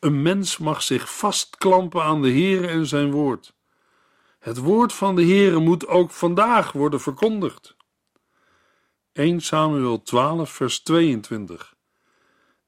Een 0.00 0.22
mens 0.22 0.58
mag 0.58 0.82
zich 0.82 1.16
vastklampen 1.16 2.02
aan 2.02 2.22
de 2.22 2.28
Heer 2.28 2.68
en 2.68 2.86
zijn 2.86 3.10
woord. 3.10 3.53
Het 4.44 4.58
woord 4.58 4.92
van 4.92 5.16
de 5.16 5.24
Heere 5.24 5.58
moet 5.58 5.86
ook 5.86 6.10
vandaag 6.10 6.72
worden 6.72 7.00
verkondigd. 7.00 7.76
1 9.12 9.40
Samuel 9.40 10.02
12, 10.02 10.50
vers 10.50 10.80
22. 10.80 11.74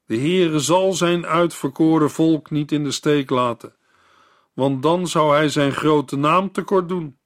De 0.05 0.17
Heere 0.17 0.59
zal 0.59 0.93
zijn 0.93 1.25
uitverkoren 1.25 2.11
volk 2.11 2.49
niet 2.49 2.71
in 2.71 2.83
de 2.83 2.91
steek 2.91 3.29
laten, 3.29 3.75
want 4.53 4.83
dan 4.83 5.07
zou 5.07 5.35
hij 5.35 5.49
zijn 5.49 5.71
grote 5.71 6.15
naam 6.15 6.51
tekort 6.51 6.89
doen. 6.89 7.17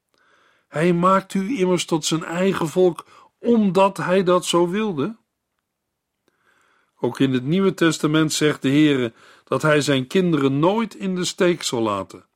Hij 0.67 0.93
maakt 0.93 1.33
u 1.33 1.59
immers 1.59 1.85
tot 1.85 2.05
zijn 2.05 2.23
eigen 2.23 2.67
volk, 2.67 3.05
omdat 3.39 3.97
hij 3.97 4.23
dat 4.23 4.45
zo 4.45 4.69
wilde. 4.69 5.17
Ook 6.99 7.19
in 7.19 7.33
het 7.33 7.43
Nieuwe 7.43 7.73
Testament 7.73 8.33
zegt 8.33 8.61
de 8.61 8.69
Heere 8.69 9.13
dat 9.43 9.61
hij 9.61 9.81
zijn 9.81 10.07
kinderen 10.07 10.59
nooit 10.59 10.95
in 10.95 11.15
de 11.15 11.25
steek 11.25 11.63
zal 11.63 11.81
laten. 11.81 12.29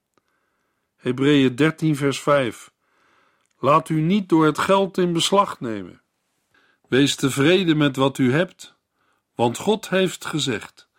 Hebreeën 1.05 1.55
13, 1.55 1.95
vers 1.95 2.19
5. 2.19 2.71
Laat 3.59 3.89
u 3.89 4.01
niet 4.01 4.29
door 4.29 4.45
het 4.45 4.57
geld 4.57 4.97
in 4.97 5.13
beslag 5.13 5.59
nemen. 5.59 6.01
Wees 6.87 7.15
tevreden 7.15 7.77
met 7.77 7.95
wat 7.95 8.17
u 8.17 8.31
hebt, 8.33 8.75
want 9.35 9.57
God 9.57 9.89
heeft 9.89 10.25
gezegd: 10.25 10.89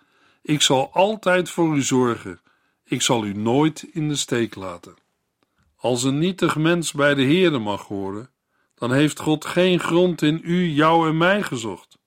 Ik 0.43 0.63
zal 0.63 0.93
altijd 0.93 1.51
voor 1.51 1.77
u 1.77 1.83
zorgen, 1.83 2.41
ik 2.85 3.03
zal 3.03 3.25
u 3.25 3.33
nooit 3.33 3.83
in 3.93 4.09
de 4.09 4.17
steek 4.17 4.55
laten. 4.55 4.95
Als 5.77 6.03
een 6.03 6.19
nietig 6.19 6.57
mens 6.57 6.93
bij 6.93 7.15
de 7.15 7.23
Heerde 7.23 7.59
mag 7.59 7.83
horen, 7.83 8.31
dan 8.75 8.93
heeft 8.93 9.21
God 9.21 9.45
geen 9.45 9.81
grond 9.81 10.23
in 10.23 10.41
u, 10.45 10.67
jou 10.69 11.09
en 11.09 11.17
mij 11.17 11.43
gezocht, 11.43 11.99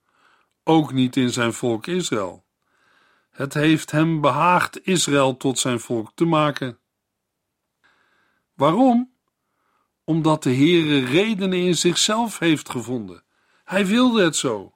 ook 0.63 0.93
niet 0.93 1.15
in 1.15 1.29
zijn 1.29 1.53
volk 1.53 1.87
Israël. 1.87 2.43
Het 3.29 3.53
heeft 3.53 3.91
hem 3.91 4.21
behaagd 4.21 4.85
Israël 4.85 5.37
tot 5.37 5.59
zijn 5.59 5.79
volk 5.79 6.11
te 6.15 6.25
maken. 6.25 6.78
Waarom? 8.59 9.11
Omdat 10.03 10.43
de 10.43 10.53
Heere 10.55 11.05
redenen 11.05 11.59
in 11.59 11.75
zichzelf 11.75 12.39
heeft 12.39 12.69
gevonden. 12.69 13.23
Hij 13.63 13.85
wilde 13.85 14.23
het 14.23 14.35
zo. 14.35 14.73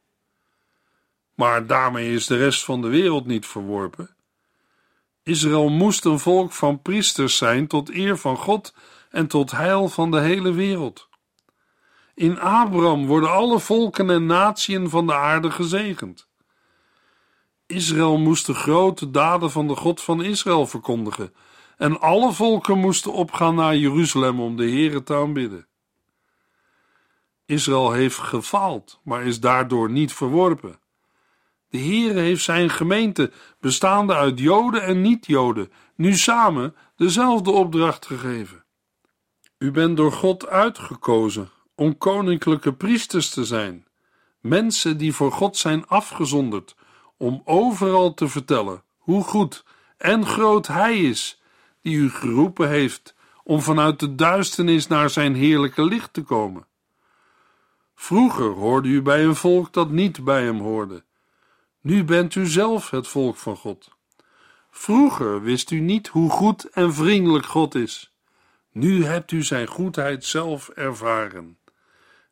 Maar 1.35 1.67
daarmee 1.67 2.13
is 2.13 2.25
de 2.25 2.37
rest 2.37 2.63
van 2.63 2.81
de 2.81 2.87
wereld 2.87 3.25
niet 3.25 3.45
verworpen. 3.45 4.15
Israël 5.23 5.69
moest 5.69 6.05
een 6.05 6.19
volk 6.19 6.51
van 6.51 6.81
priesters 6.81 7.37
zijn 7.37 7.67
tot 7.67 7.89
eer 7.89 8.17
van 8.17 8.37
God 8.37 8.73
en 9.09 9.27
tot 9.27 9.51
heil 9.51 9.89
van 9.89 10.11
de 10.11 10.19
hele 10.19 10.51
wereld. 10.51 11.09
In 12.15 12.39
Abraham 12.39 13.05
worden 13.05 13.31
alle 13.31 13.59
volken 13.59 14.09
en 14.09 14.25
natieën 14.25 14.89
van 14.89 15.07
de 15.07 15.15
aarde 15.15 15.51
gezegend. 15.51 16.27
Israël 17.65 18.17
moest 18.17 18.45
de 18.45 18.53
grote 18.53 19.11
daden 19.11 19.51
van 19.51 19.67
de 19.67 19.75
God 19.75 20.01
van 20.01 20.23
Israël 20.23 20.67
verkondigen 20.67 21.33
en 21.77 21.99
alle 21.99 22.33
volken 22.33 22.77
moesten 22.77 23.13
opgaan 23.13 23.55
naar 23.55 23.75
Jeruzalem 23.75 24.39
om 24.39 24.55
de 24.55 24.69
Heere 24.69 25.03
te 25.03 25.15
aanbidden. 25.15 25.67
Israël 27.45 27.91
heeft 27.91 28.17
gefaald, 28.17 28.99
maar 29.03 29.23
is 29.23 29.39
daardoor 29.39 29.89
niet 29.89 30.13
verworpen. 30.13 30.79
De 31.69 31.77
Heere 31.77 32.19
heeft 32.19 32.43
zijn 32.43 32.69
gemeente, 32.69 33.31
bestaande 33.59 34.13
uit 34.15 34.39
Joden 34.39 34.83
en 34.83 35.01
niet-Joden, 35.01 35.71
nu 35.95 36.15
samen 36.15 36.75
dezelfde 36.95 37.51
opdracht 37.51 38.05
gegeven. 38.05 38.63
U 39.57 39.71
bent 39.71 39.97
door 39.97 40.11
God 40.11 40.47
uitgekozen 40.47 41.49
om 41.75 41.97
koninklijke 41.97 42.73
priesters 42.73 43.29
te 43.29 43.45
zijn, 43.45 43.87
mensen 44.39 44.97
die 44.97 45.13
voor 45.13 45.31
God 45.31 45.57
zijn 45.57 45.87
afgezonderd, 45.87 46.75
om 47.17 47.41
overal 47.45 48.13
te 48.13 48.27
vertellen 48.27 48.83
hoe 48.97 49.23
goed 49.23 49.65
en 49.97 50.25
groot 50.25 50.67
Hij 50.67 50.99
is 50.99 51.41
die 51.83 51.95
u 51.95 52.09
geroepen 52.09 52.69
heeft 52.69 53.15
om 53.43 53.61
vanuit 53.61 53.99
de 53.99 54.15
duisternis 54.15 54.87
naar 54.87 55.09
zijn 55.09 55.35
heerlijke 55.35 55.85
licht 55.85 56.13
te 56.13 56.21
komen. 56.21 56.67
Vroeger 57.95 58.49
hoorde 58.49 58.89
u 58.89 59.01
bij 59.01 59.23
een 59.23 59.35
volk 59.35 59.73
dat 59.73 59.89
niet 59.89 60.23
bij 60.23 60.43
hem 60.43 60.59
hoorde. 60.59 61.03
Nu 61.81 62.03
bent 62.03 62.35
u 62.35 62.45
zelf 62.45 62.89
het 62.89 63.07
volk 63.07 63.35
van 63.35 63.57
God. 63.57 63.89
Vroeger 64.69 65.41
wist 65.41 65.71
u 65.71 65.79
niet 65.79 66.07
hoe 66.07 66.29
goed 66.29 66.63
en 66.69 66.93
vriendelijk 66.93 67.45
God 67.45 67.75
is. 67.75 68.13
Nu 68.71 69.05
hebt 69.05 69.31
u 69.31 69.43
zijn 69.43 69.67
goedheid 69.67 70.25
zelf 70.25 70.69
ervaren. 70.69 71.57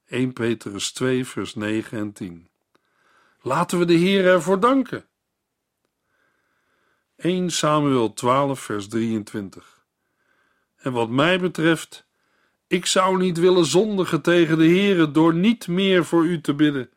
1 0.08 0.34
Petrus 0.34 0.92
2, 0.92 1.26
vers 1.26 1.56
9 1.56 1.98
en 1.98 2.12
10. 2.14 2.50
Laten 3.42 3.80
we 3.80 3.86
de 3.86 3.94
Heer 3.94 4.26
ervoor 4.26 4.60
danken. 4.60 5.06
1 7.22 7.50
Samuel 7.50 8.14
12, 8.14 8.60
vers 8.60 8.88
23. 8.88 9.86
En 10.76 10.92
wat 10.92 11.10
mij 11.10 11.40
betreft, 11.40 12.06
ik 12.68 12.86
zou 12.86 13.18
niet 13.18 13.38
willen 13.38 13.66
zondigen 13.66 14.22
tegen 14.22 14.58
de 14.58 14.66
Heere 14.66 15.12
door 15.12 15.34
niet 15.34 15.68
meer 15.68 16.06
voor 16.06 16.26
u 16.26 16.42
te 16.42 16.54
bidden. 16.54 16.90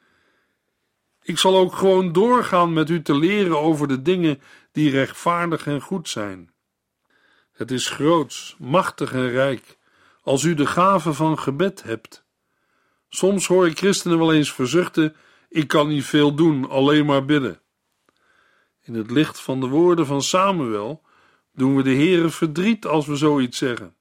Ik 1.22 1.38
zal 1.38 1.56
ook 1.56 1.74
gewoon 1.74 2.12
doorgaan 2.12 2.72
met 2.72 2.90
u 2.90 3.02
te 3.02 3.16
leren 3.16 3.60
over 3.60 3.88
de 3.88 4.02
dingen 4.02 4.40
die 4.72 4.90
rechtvaardig 4.90 5.66
en 5.66 5.80
goed 5.80 6.08
zijn. 6.08 6.52
Het 7.52 7.70
is 7.70 7.88
groots, 7.88 8.56
machtig 8.58 9.12
en 9.12 9.30
rijk 9.30 9.78
als 10.22 10.42
u 10.42 10.54
de 10.54 10.66
gave 10.66 11.12
van 11.12 11.38
gebed 11.38 11.82
hebt. 11.82 12.24
Soms 13.08 13.46
hoor 13.46 13.66
ik 13.66 13.78
christenen 13.78 14.18
wel 14.18 14.32
eens 14.32 14.52
verzuchten: 14.52 15.16
ik 15.48 15.68
kan 15.68 15.88
niet 15.88 16.04
veel 16.04 16.34
doen, 16.34 16.68
alleen 16.68 17.06
maar 17.06 17.24
bidden. 17.24 17.60
In 18.84 18.94
het 18.94 19.10
licht 19.10 19.40
van 19.40 19.60
de 19.60 19.66
woorden 19.66 20.06
van 20.06 20.22
Samuel 20.22 21.02
doen 21.52 21.76
we 21.76 21.82
de 21.82 21.94
Heere 21.94 22.30
verdriet 22.30 22.86
als 22.86 23.06
we 23.06 23.16
zoiets 23.16 23.58
zeggen. 23.58 23.96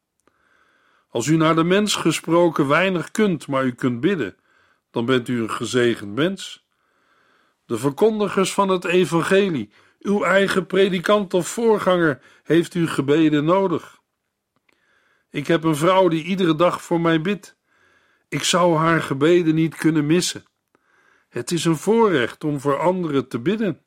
Als 1.09 1.27
u 1.27 1.35
naar 1.35 1.55
de 1.55 1.63
mens 1.63 1.95
gesproken 1.95 2.67
weinig 2.67 3.11
kunt, 3.11 3.47
maar 3.47 3.65
u 3.65 3.71
kunt 3.71 3.99
bidden, 3.99 4.35
dan 4.91 5.05
bent 5.05 5.27
u 5.27 5.41
een 5.41 5.51
gezegend 5.51 6.15
mens. 6.15 6.67
De 7.65 7.77
verkondigers 7.77 8.53
van 8.53 8.69
het 8.69 8.85
evangelie, 8.85 9.71
uw 9.99 10.23
eigen 10.23 10.65
predikant 10.65 11.33
of 11.33 11.47
voorganger, 11.47 12.21
heeft 12.43 12.73
uw 12.73 12.87
gebeden 12.87 13.45
nodig. 13.45 13.99
Ik 15.29 15.47
heb 15.47 15.63
een 15.63 15.75
vrouw 15.75 16.07
die 16.07 16.23
iedere 16.23 16.55
dag 16.55 16.81
voor 16.81 17.01
mij 17.01 17.21
bidt. 17.21 17.57
Ik 18.29 18.43
zou 18.43 18.77
haar 18.77 19.01
gebeden 19.01 19.55
niet 19.55 19.75
kunnen 19.75 20.05
missen. 20.05 20.43
Het 21.29 21.51
is 21.51 21.65
een 21.65 21.77
voorrecht 21.77 22.43
om 22.43 22.59
voor 22.59 22.79
anderen 22.79 23.27
te 23.27 23.39
bidden. 23.39 23.81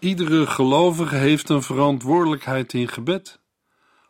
Iedere 0.00 0.46
gelovige 0.46 1.16
heeft 1.16 1.48
een 1.48 1.62
verantwoordelijkheid 1.62 2.72
in 2.72 2.88
gebed. 2.88 3.40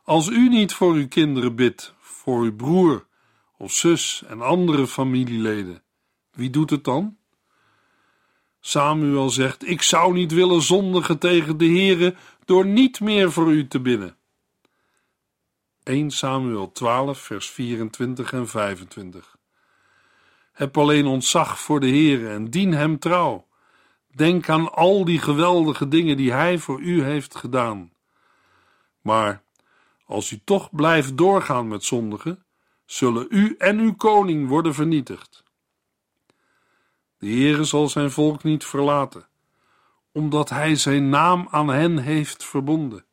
Als 0.05 0.29
u 0.29 0.49
niet 0.49 0.73
voor 0.73 0.95
uw 0.95 1.09
kinderen 1.09 1.55
bidt, 1.55 1.95
voor 2.01 2.43
uw 2.43 2.57
broer 2.57 3.07
of 3.57 3.73
zus 3.73 4.23
en 4.27 4.41
andere 4.41 4.87
familieleden, 4.87 5.83
wie 6.33 6.51
doet 6.51 6.71
het 6.71 6.85
dan? 6.85 7.17
Samuel 8.61 9.31
zegt: 9.31 9.69
Ik 9.69 9.83
zou 9.83 10.13
niet 10.13 10.33
willen 10.33 10.63
zondigen 10.63 11.19
tegen 11.19 11.57
de 11.57 11.67
Heere 11.67 12.15
door 12.45 12.67
niet 12.67 13.01
meer 13.01 13.33
voor 13.33 13.53
u 13.53 13.69
te 13.69 13.81
bidden. 13.81 14.17
1 15.83 16.11
Samuel 16.11 16.73
12, 16.73 17.19
vers 17.19 17.51
24 17.51 18.33
en 18.33 18.49
25. 18.49 19.37
Heb 20.53 20.79
alleen 20.79 21.07
ontzag 21.07 21.61
voor 21.61 21.81
de 21.81 21.89
Heere 21.89 22.29
en 22.29 22.51
dien 22.51 22.73
hem 22.73 22.99
trouw. 22.99 23.49
Denk 24.13 24.49
aan 24.49 24.73
al 24.73 25.05
die 25.05 25.19
geweldige 25.19 25.89
dingen 25.89 26.17
die 26.17 26.33
hij 26.33 26.59
voor 26.59 26.81
u 26.81 27.03
heeft 27.03 27.35
gedaan. 27.35 27.93
Maar 29.01 29.43
als 30.05 30.31
u 30.31 30.41
toch 30.45 30.71
blijft 30.71 31.17
doorgaan 31.17 31.69
met 31.69 31.85
zondigen, 31.85 32.45
zullen 32.85 33.27
u 33.29 33.55
en 33.59 33.79
uw 33.79 33.95
koning 33.95 34.49
worden 34.49 34.75
vernietigd. 34.75 35.45
De 37.19 37.27
Heere 37.27 37.65
zal 37.65 37.89
zijn 37.89 38.11
volk 38.11 38.43
niet 38.43 38.65
verlaten, 38.65 39.29
omdat 40.13 40.49
hij 40.49 40.75
zijn 40.77 41.09
naam 41.09 41.49
aan 41.51 41.69
hen 41.69 41.99
heeft 41.99 42.45
verbonden. 42.45 43.05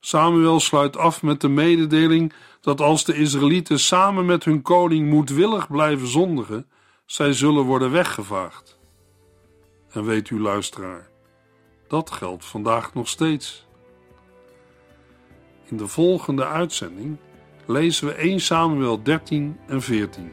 Samuel 0.00 0.60
sluit 0.60 0.96
af 0.96 1.22
met 1.22 1.40
de 1.40 1.48
mededeling 1.48 2.32
dat 2.60 2.80
als 2.80 3.04
de 3.04 3.14
Israëlieten 3.14 3.78
samen 3.78 4.26
met 4.26 4.44
hun 4.44 4.62
koning 4.62 5.10
moedwillig 5.10 5.68
blijven 5.68 6.06
zondigen, 6.06 6.70
zij 7.06 7.32
zullen 7.32 7.64
worden 7.64 7.90
weggevaagd. 7.90 8.78
En 9.94 10.04
weet 10.04 10.30
u, 10.30 10.40
luisteraar, 10.40 11.08
dat 11.88 12.10
geldt 12.10 12.44
vandaag 12.44 12.94
nog 12.94 13.08
steeds. 13.08 13.66
In 15.64 15.76
de 15.76 15.86
volgende 15.86 16.46
uitzending 16.46 17.16
lezen 17.66 18.06
we 18.06 18.12
1 18.12 18.40
Samuel 18.40 19.02
13 19.02 19.58
en 19.66 19.82
14. 19.82 20.32